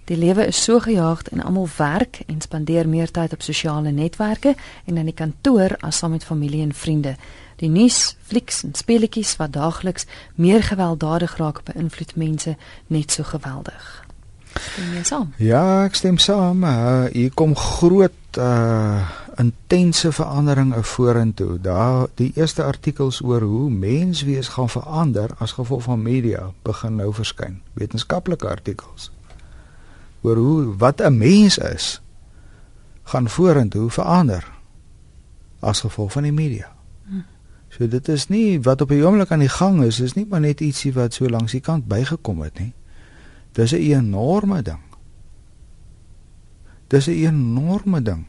Die 0.04 0.18
lewe 0.20 0.44
is 0.46 0.60
so 0.60 0.82
gejaagd 0.84 1.30
en 1.32 1.40
almal 1.40 1.68
werk 1.78 2.20
en 2.26 2.40
spandeer 2.44 2.88
meer 2.88 3.08
tyd 3.10 3.32
op 3.32 3.42
sosiale 3.42 3.90
netwerke 3.90 4.52
en 4.84 5.00
in 5.00 5.08
die 5.08 5.16
kantoor 5.16 5.76
as 5.80 6.02
saam 6.02 6.12
met 6.12 6.24
familie 6.28 6.60
en 6.62 6.74
vriende. 6.76 7.16
Die 7.56 7.68
nuus, 7.68 8.16
flieks 8.22 8.62
en 8.64 8.74
speletjies 8.74 9.36
wat 9.36 9.52
daagliks 9.52 10.06
meer 10.34 10.62
gewelddadig 10.62 11.36
raak 11.36 11.62
beïnvloed 11.64 12.16
mense 12.16 12.56
net 12.86 13.10
so 13.10 13.22
geweldig. 13.22 14.04
Stem 14.54 14.92
jy 14.94 15.02
saam? 15.02 15.32
Ja, 15.42 15.84
ek 15.84 15.94
stem 15.98 16.18
saam. 16.18 16.64
Uh, 16.64 17.04
hier 17.12 17.34
kom 17.34 17.56
groot 17.56 18.38
uh 18.38 19.22
intense 19.34 20.12
veranderinge 20.12 20.82
vorentoe. 20.82 21.60
Daar 21.60 22.06
die 22.14 22.32
eerste 22.34 22.62
artikels 22.62 23.18
oor 23.22 23.42
hoe 23.42 23.70
menswees 23.70 24.48
gaan 24.54 24.68
verander 24.70 25.30
as 25.38 25.52
gevolg 25.52 25.82
van 25.82 26.02
media 26.02 26.52
begin 26.62 26.96
nou 26.96 27.12
verskyn. 27.14 27.60
Wetenskaplike 27.74 28.48
artikels 28.48 29.10
oor 30.22 30.36
hoe 30.36 30.76
wat 30.78 31.00
'n 31.00 31.18
mens 31.18 31.58
is 31.58 32.00
gaan 33.02 33.28
vorentoe 33.28 33.90
verander 33.90 34.44
as 35.60 35.80
gevolg 35.80 36.12
van 36.12 36.22
die 36.22 36.32
media. 36.32 36.73
So 37.74 37.88
dit 37.90 38.08
is 38.08 38.28
nie 38.30 38.60
wat 38.62 38.80
op 38.84 38.92
die 38.94 39.02
oomblik 39.02 39.32
aan 39.34 39.42
die 39.42 39.50
gang 39.50 39.80
is, 39.82 39.98
is 40.00 40.14
nie 40.14 40.26
maar 40.30 40.44
net 40.44 40.60
ietsie 40.62 40.92
wat 40.94 41.16
so 41.16 41.26
langs 41.28 41.56
die 41.56 41.62
kant 41.64 41.88
bygekom 41.90 42.44
het 42.46 42.58
nie. 42.62 42.72
Dis 43.52 43.72
'n 43.72 43.82
enorme 43.82 44.62
ding. 44.62 44.82
Dis 46.86 47.06
'n 47.06 47.18
enorme 47.26 48.02
ding. 48.02 48.26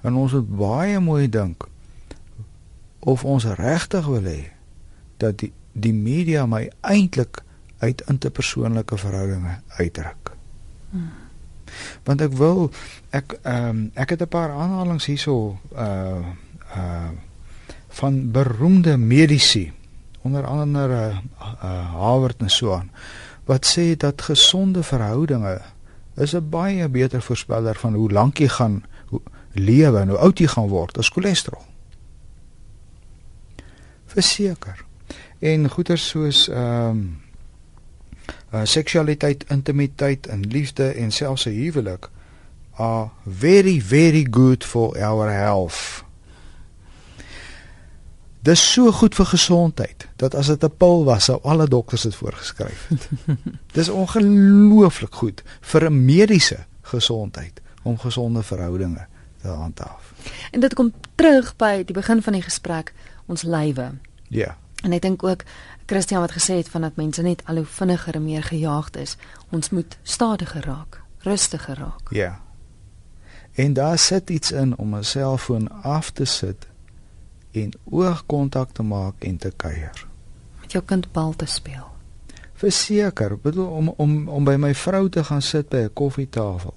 En 0.00 0.14
ons 0.14 0.32
moet 0.32 0.56
baie 0.56 1.00
mooi 1.00 1.28
dink 1.28 1.68
of 2.98 3.24
ons 3.24 3.44
regtig 3.44 4.06
wil 4.06 4.22
hê 4.22 4.52
dat 5.16 5.38
die 5.38 5.52
die 5.72 5.94
media 5.94 6.46
my 6.46 6.70
eintlik 6.80 7.42
uit 7.78 8.02
interpersoonlike 8.06 8.96
verhoudinge 8.96 9.60
uitdruk. 9.68 10.32
Hmm. 10.90 11.08
Want 12.02 12.20
ek 12.20 12.32
wil 12.32 12.70
ek 13.10 13.38
ehm 13.42 13.68
um, 13.68 13.90
ek 13.94 14.10
het 14.10 14.20
'n 14.20 14.28
paar 14.28 14.50
aanhalinge 14.50 15.04
hierso 15.04 15.58
uh 15.72 16.26
uh 16.76 17.10
van 17.90 18.30
beroemde 18.30 18.96
mediese 18.96 19.70
onder 20.22 20.46
andere 20.46 21.20
uh 21.40 21.94
Harvard 21.94 22.40
en 22.40 22.50
so 22.50 22.72
aan 22.74 22.90
wat 23.44 23.66
sê 23.66 23.96
dat 23.96 24.22
gesonde 24.22 24.82
verhoudinge 24.82 25.60
is 26.16 26.34
'n 26.34 26.48
baie 26.48 26.88
beter 26.88 27.22
voorspeller 27.22 27.74
van 27.74 27.94
hoe 27.94 28.10
lank 28.10 28.38
jy 28.38 28.48
gaan 28.48 28.84
lewe 29.52 29.98
en 29.98 30.08
hoe 30.08 30.18
oud 30.18 30.38
jy 30.38 30.46
gaan 30.46 30.68
word 30.68 30.98
as 30.98 31.08
cholesterol. 31.08 31.64
Verseker. 34.06 34.84
En 35.38 35.70
goeters 35.70 36.08
soos 36.08 36.48
ehm 36.48 36.88
um, 36.88 37.20
uh, 38.54 38.60
seksualiteit, 38.64 39.44
intimiteit 39.48 40.26
en 40.26 40.46
liefde 40.46 40.88
en 40.90 41.10
selfs 41.10 41.46
'n 41.46 41.50
huwelik 41.50 42.10
are 42.76 43.08
very 43.26 43.80
very 43.80 44.26
good 44.30 44.64
for 44.64 45.02
our 45.02 45.30
health. 45.30 46.04
Dis 48.42 48.72
so 48.72 48.92
goed 48.92 49.14
vir 49.14 49.26
gesondheid 49.26 50.08
dat 50.16 50.34
as 50.34 50.46
dit 50.46 50.64
'n 50.64 50.76
pil 50.76 51.04
was, 51.04 51.24
sou 51.24 51.40
alle 51.42 51.68
dokters 51.68 52.02
dit 52.02 52.14
voorgeskryf 52.14 52.88
het. 52.88 53.08
Dis 53.76 53.88
ongelooflik 53.88 55.14
goed 55.14 55.42
vir 55.60 55.90
'n 55.90 56.04
mediese 56.04 56.64
gesondheid 56.82 57.60
om 57.82 57.98
gesonde 57.98 58.42
verhoudinge 58.42 59.06
te 59.42 59.48
handhaaf. 59.48 60.12
En 60.50 60.60
dit 60.60 60.74
kom 60.74 60.92
terug 61.14 61.56
by 61.56 61.82
die 61.84 61.94
begin 61.94 62.22
van 62.22 62.32
die 62.32 62.42
gesprek, 62.42 62.92
ons 63.26 63.42
lywe. 63.42 63.92
Ja. 64.28 64.56
En 64.82 64.92
ek 64.92 65.02
dink 65.02 65.22
ook 65.22 65.44
Christian 65.86 66.20
wat 66.20 66.32
gesê 66.32 66.54
het 66.60 66.68
van 66.68 66.80
dat 66.80 66.96
mense 66.96 67.22
net 67.22 67.42
al 67.44 67.56
hoe 67.56 67.64
vinniger 67.64 68.14
en 68.14 68.24
meer 68.24 68.42
gejaagd 68.42 68.96
is. 68.96 69.16
Ons 69.50 69.70
moet 69.70 69.98
stadiger 70.02 70.64
raak, 70.64 71.00
rustiger 71.18 71.76
raak. 71.76 72.10
Ja. 72.10 72.40
En 73.52 73.72
daar 73.72 73.98
sit 73.98 74.30
iets 74.30 74.52
in 74.52 74.76
om 74.78 74.96
'n 74.96 75.04
selfoon 75.04 75.82
af 75.82 76.10
te 76.10 76.24
sit 76.24 76.69
en 77.52 77.72
oogkontak 77.84 78.72
te 78.72 78.82
maak 78.82 79.24
en 79.24 79.36
te 79.36 79.52
kuier. 79.56 80.06
Met 80.60 80.72
jou 80.72 80.82
kind 80.84 81.12
bal 81.12 81.34
te 81.36 81.46
speel. 81.46 81.86
Verseker, 82.60 83.38
bedoel 83.42 83.66
om 83.66 83.88
om 83.96 84.28
om 84.28 84.44
by 84.44 84.56
my 84.60 84.74
vrou 84.74 85.08
te 85.08 85.24
gaan 85.24 85.42
sit 85.42 85.68
by 85.68 85.76
'n 85.88 85.92
koffietafel 85.92 86.74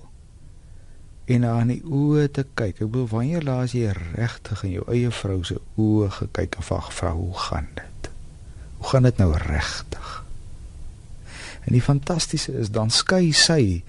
en 1.26 1.44
haar 1.44 1.62
in 1.62 1.68
die 1.68 1.84
oë 1.84 2.32
te 2.32 2.46
kyk. 2.54 2.82
Ek 2.82 2.90
bedoel 2.92 3.08
wanneer 3.08 3.44
laas 3.44 3.72
jy 3.72 3.92
regtig 4.16 4.64
in 4.64 4.72
jou 4.72 4.86
eie 4.92 5.12
vrou 5.12 5.44
se 5.44 5.60
oë 5.78 6.10
gekyk 6.10 6.56
en 6.56 6.64
vra 6.64 7.12
hoe 7.12 7.38
gaan 7.38 7.68
dit? 7.76 8.10
Hoe 8.78 8.88
gaan 8.88 9.04
dit 9.04 9.18
nou 9.18 9.32
regtig? 9.38 10.24
En 11.66 11.72
die 11.72 11.82
fantastiese 11.82 12.52
is 12.52 12.70
dan 12.70 12.90
skei 12.90 13.32
sy 13.32 13.84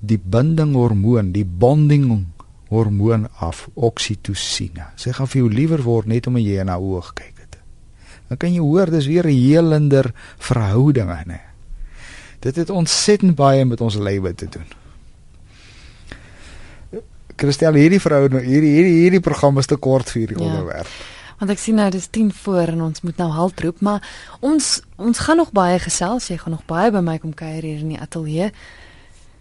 die 0.00 0.18
binding 0.18 0.74
hormoon, 0.74 1.32
die 1.32 1.44
bonding 1.44 2.08
hormoon 2.08 2.37
af, 3.38 3.68
oksitosine. 3.74 4.86
Sy 4.96 5.12
gaan 5.12 5.26
vir 5.26 5.42
jou 5.42 5.50
liewer 5.50 5.82
word 5.82 6.06
net 6.06 6.26
om 6.26 6.36
jy 6.36 6.58
haar 6.58 6.80
oë 6.80 7.14
kyk 7.14 7.38
het. 7.38 7.58
Dan 8.28 8.36
kan 8.36 8.52
jy 8.52 8.60
hoor 8.60 8.90
dis 8.90 9.06
weer 9.06 9.26
'n 9.26 9.32
helender 9.32 10.12
verhouding, 10.38 11.08
né? 11.26 11.40
Dit 12.40 12.56
het 12.56 12.70
ontsettend 12.70 13.34
baie 13.34 13.64
met 13.64 13.80
ons 13.80 13.94
lewe 13.94 14.34
te 14.34 14.46
doen. 14.46 14.66
Christel, 17.36 17.74
hierdie 17.74 18.00
vrou 18.00 18.28
nou 18.28 18.40
hierdie 18.42 18.72
hierdie 18.74 18.96
hierdie 19.02 19.20
program 19.20 19.58
is 19.58 19.66
te 19.66 19.76
kort 19.76 20.10
vir 20.10 20.24
hierdie 20.24 20.38
ja. 20.38 20.44
onderwerp. 20.44 20.90
Want 21.38 21.52
ek 21.54 21.60
sien 21.62 21.78
nou 21.78 21.86
dis 21.94 22.08
10 22.10 22.32
voor 22.34 22.72
en 22.72 22.82
ons 22.88 23.00
moet 23.06 23.16
nou 23.16 23.28
haltroep, 23.30 23.80
maar 23.80 24.02
ons 24.40 24.80
ons 24.96 25.18
gaan 25.18 25.38
nog 25.38 25.52
baie 25.54 25.78
gesels, 25.78 26.26
jy 26.28 26.38
gaan 26.40 26.56
nog 26.56 26.64
baie 26.66 26.90
by 26.90 27.02
my 27.04 27.18
kom 27.22 27.34
kuier 27.34 27.62
hier 27.62 27.78
in 27.78 27.94
die 27.94 28.00
ateljee. 28.00 28.50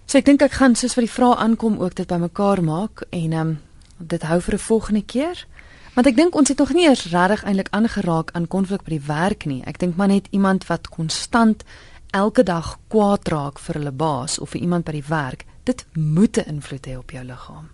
So 0.07 0.15
ek 0.15 0.23
dink 0.23 0.39
ek 0.39 0.53
gaan 0.55 0.75
soos 0.79 0.93
vir 0.95 1.03
die 1.03 1.11
vrae 1.11 1.35
aankom 1.43 1.81
ook 1.83 1.97
dit 1.99 2.07
bymekaar 2.07 2.61
maak 2.63 3.01
en 3.11 3.33
ehm 3.33 3.47
um, 3.47 3.57
dit 3.99 4.23
hou 4.23 4.39
vir 4.41 4.53
'n 4.53 4.67
volgende 4.67 5.01
keer. 5.01 5.47
Want 5.95 6.07
ek 6.07 6.15
dink 6.15 6.35
ons 6.35 6.47
het 6.47 6.57
nog 6.57 6.73
nie 6.73 6.87
eers 6.87 7.09
regtig 7.11 7.43
eintlik 7.43 7.67
aangeraak 7.71 8.31
aan 8.31 8.47
konflik 8.47 8.83
by 8.83 8.89
die 8.89 9.07
werk 9.07 9.45
nie. 9.45 9.63
Ek 9.65 9.79
dink 9.79 9.95
maar 9.95 10.07
net 10.07 10.27
iemand 10.31 10.67
wat 10.67 10.87
konstant 10.87 11.63
elke 12.11 12.43
dag 12.43 12.79
kwaad 12.87 13.27
raak 13.27 13.59
vir 13.59 13.75
hulle 13.75 13.91
baas 13.91 14.39
of 14.39 14.49
vir 14.49 14.61
iemand 14.61 14.85
by 14.85 14.91
die 14.91 15.07
werk, 15.07 15.45
dit 15.63 15.85
moet 15.93 16.37
'n 16.37 16.49
invloed 16.49 16.85
hê 16.87 16.97
op 16.97 17.11
jou 17.11 17.23
liggaam. 17.23 17.67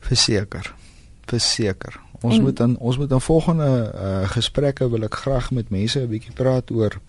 Verseker. 0.00 0.74
Verseker. 1.26 2.00
Ons 2.20 2.36
en, 2.36 2.42
moet 2.42 2.56
dan 2.56 2.76
ons 2.78 2.96
moet 2.98 3.08
dan 3.08 3.20
volgende 3.20 3.92
uh, 3.94 4.28
gesprekke 4.28 4.90
wil 4.90 5.02
ek 5.02 5.14
graag 5.14 5.50
met 5.50 5.70
mense 5.70 5.98
'n 6.00 6.08
bietjie 6.08 6.32
praat 6.32 6.70
oor 6.70 7.00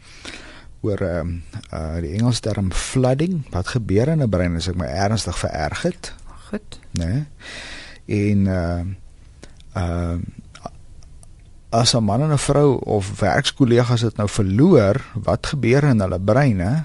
oor 0.81 1.01
ehm 1.01 1.27
um, 1.27 1.43
uh 1.73 1.99
die 2.03 2.13
Engelse 2.15 2.41
term 2.41 2.71
flooding 2.71 3.43
wat 3.51 3.67
gebeur 3.67 4.07
in 4.07 4.23
'n 4.23 4.29
brein 4.29 4.55
as 4.55 4.67
ek 4.67 4.75
my 4.75 4.85
ernstig 4.85 5.37
vererg 5.37 5.81
het. 5.81 6.13
Goed. 6.49 6.79
Né? 6.91 7.05
Nee? 7.05 7.25
En 8.31 8.47
ehm 8.47 8.95
uh, 9.75 10.13
uh 10.13 10.19
as 11.69 11.93
'n 11.93 12.03
man 12.03 12.21
en 12.21 12.31
'n 12.31 12.37
vrou 12.37 12.79
of 12.79 13.19
werkskollegas 13.19 14.01
dit 14.01 14.15
nou 14.15 14.29
verloor, 14.29 15.05
wat 15.13 15.47
gebeur 15.47 15.83
in 15.83 15.99
hulle 15.99 16.19
breine 16.19 16.83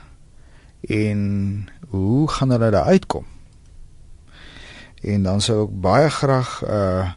en 0.80 1.68
hoe 1.88 2.28
gaan 2.28 2.50
hulle 2.50 2.70
daar 2.70 2.84
uitkom? 2.84 3.24
En 5.02 5.22
dan 5.22 5.40
sou 5.40 5.64
ek 5.64 5.80
baie 5.80 6.10
graag 6.10 6.62
uh 6.64 7.12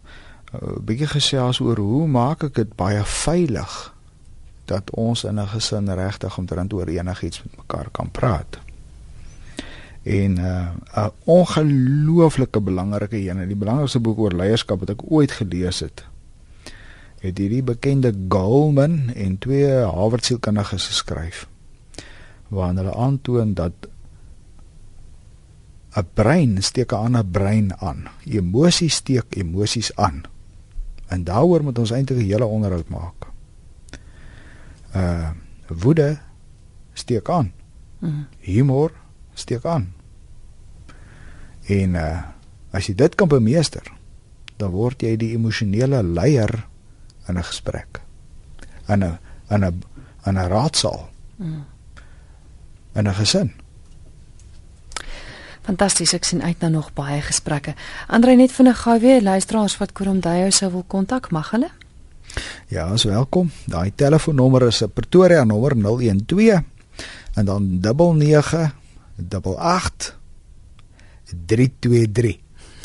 'n 0.54 0.84
bietjie 0.86 1.08
gesels 1.08 1.60
oor 1.60 1.78
hoe 1.78 2.08
maak 2.08 2.44
ek 2.44 2.56
dit 2.56 2.76
baie 2.76 3.04
veilig 3.04 3.97
dat 4.68 4.92
ons 4.92 5.24
in 5.24 5.40
'n 5.40 5.48
gesin 5.48 5.94
regtig 5.94 6.38
omtrent 6.38 6.74
oor 6.74 6.88
enigiets 6.88 7.44
met 7.44 7.58
mekaar 7.58 7.90
kan 7.92 8.12
praat. 8.12 8.60
En 10.04 10.38
uh, 10.40 10.68
'n 10.96 11.12
ongelooflike 11.24 12.60
belangrike 12.60 13.18
een, 13.18 13.48
die 13.48 13.56
belangrikste 13.56 14.00
boek 14.00 14.18
oor 14.18 14.32
leierskap 14.32 14.80
wat 14.80 14.90
ek 14.90 15.12
ooit 15.12 15.32
gelees 15.32 15.80
het. 15.80 16.06
Het 17.20 17.38
hierdie 17.38 17.64
bekende 17.64 18.14
Goldman 18.30 19.10
en 19.16 19.38
twee 19.38 19.68
Harvard 19.68 20.26
sielkundiges 20.26 20.88
geskryf 20.88 21.48
waarin 22.48 22.78
hulle 22.78 22.96
aantoon 22.96 23.54
dat 23.54 23.74
'n 25.98 26.08
brein 26.14 26.64
steek 26.64 26.92
'n 26.92 26.96
ander 26.96 27.26
brein 27.26 27.78
aan. 27.80 28.08
Emosies 28.26 28.96
steek 28.96 29.36
emosies 29.36 29.96
aan. 29.96 30.24
En 31.08 31.24
daaroor 31.24 31.64
moet 31.64 31.80
ons 31.80 31.92
eintlik 31.92 32.20
'n 32.20 32.30
hele 32.32 32.46
onderhoud 32.46 32.88
maak. 32.90 33.37
Uh 34.96 35.30
woede 35.68 36.18
steek 36.94 37.30
aan. 37.30 37.52
Mm. 38.00 38.28
Humor 38.40 38.92
steek 39.34 39.66
aan. 39.66 39.94
En 41.68 41.96
uh 41.96 42.24
as 42.72 42.88
jy 42.88 42.96
dit 42.96 43.16
kan 43.16 43.28
bemeester, 43.28 43.84
dan 44.60 44.72
word 44.72 45.02
jy 45.02 45.16
die 45.18 45.34
emosionele 45.34 46.04
leier 46.04 46.68
in 47.28 47.38
'n 47.38 47.44
gesprek. 47.44 48.02
In 48.88 49.04
'n 49.04 49.20
in 49.50 49.66
'n 49.66 49.84
in 50.26 50.38
'n 50.38 50.48
raadsaal. 50.48 51.10
Mm. 51.36 51.66
In 52.94 53.08
'n 53.08 53.14
gesin. 53.14 53.52
Fantasties, 55.62 56.14
ek 56.14 56.24
sien 56.24 56.44
uit 56.44 56.60
na 56.60 56.70
nog 56.72 56.94
baie 56.94 57.22
gesprekke. 57.22 57.74
Andre 58.08 58.36
net 58.36 58.52
vinnig 58.52 58.78
gou 58.82 59.00
weer 59.00 59.22
luisteraars 59.22 59.78
wat 59.78 59.92
Kurumdayo 59.92 60.50
sou 60.50 60.72
wil 60.72 60.84
kontak, 60.88 61.32
mag 61.32 61.50
hulle? 61.52 61.70
Ja, 62.68 62.92
as 62.92 63.04
welkom. 63.04 63.52
Daai 63.66 63.92
telefoonnommer 63.96 64.68
is 64.68 64.84
'n 64.84 64.92
Pretoria 64.94 65.44
nommer 65.44 65.76
012 65.76 66.62
en 67.34 67.46
dan 67.46 67.80
9988 67.80 70.18
323. 71.48 72.40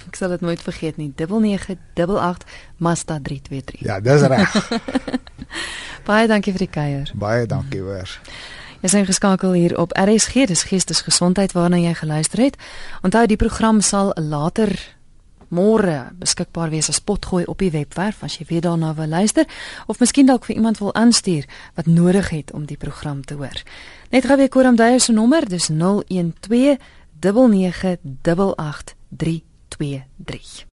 Ek 0.07 0.18
sal 0.18 0.34
dit 0.34 0.40
nooit 0.40 0.62
vergeet 0.62 0.96
nie. 0.96 1.12
9988 1.16 2.48
Mazda 2.76 3.18
323. 3.22 3.80
Ja, 3.80 4.00
dis 4.00 4.20
reg. 4.20 4.70
baie 6.09 6.28
dankie 6.28 6.53
vir 6.53 6.66
die 6.66 6.74
kuier. 6.74 7.11
Baie 7.14 7.46
dankie 7.46 7.80
hoor. 7.80 8.18
Jy 8.82 8.90
is 8.90 8.96
ingeskakel 8.98 9.53
hier 9.55 9.76
op 9.78 9.94
RSG, 9.94 10.48
dis 10.50 10.66
Geestesgesondheid 10.66 11.53
waarna 11.55 11.78
jy 11.78 11.94
geluister 11.94 12.42
het. 12.42 12.59
Onthou 13.07 13.22
die 13.30 13.38
program 13.38 13.78
sal 13.80 14.11
later 14.18 14.74
môre 15.53 16.11
beskikbaar 16.18 16.72
wees 16.72 16.88
as 16.88 17.00
potgooi 17.00 17.44
op 17.44 17.61
die 17.61 17.70
webwerf 17.70 18.22
as 18.24 18.38
jy 18.38 18.46
weer 18.48 18.64
daarna 18.64 18.94
wil 18.96 19.09
luister 19.12 19.46
of 19.86 20.00
miskien 20.00 20.26
dalk 20.26 20.48
vir 20.48 20.57
iemand 20.57 20.80
wil 20.80 20.94
aanstuur 20.94 21.46
wat 21.76 21.86
nodig 21.86 22.32
het 22.32 22.53
om 22.53 22.66
die 22.66 22.76
program 22.80 23.22
te 23.24 23.34
hoor. 23.34 23.62
Net 24.11 24.26
gou 24.26 24.36
weer 24.36 24.48
Koram 24.48 24.76
Deyer 24.76 25.00
se 25.00 25.12
nommer, 25.12 25.48
dis 25.48 25.68
012 25.68 26.78
9988 27.20 28.94
323. 29.16 30.66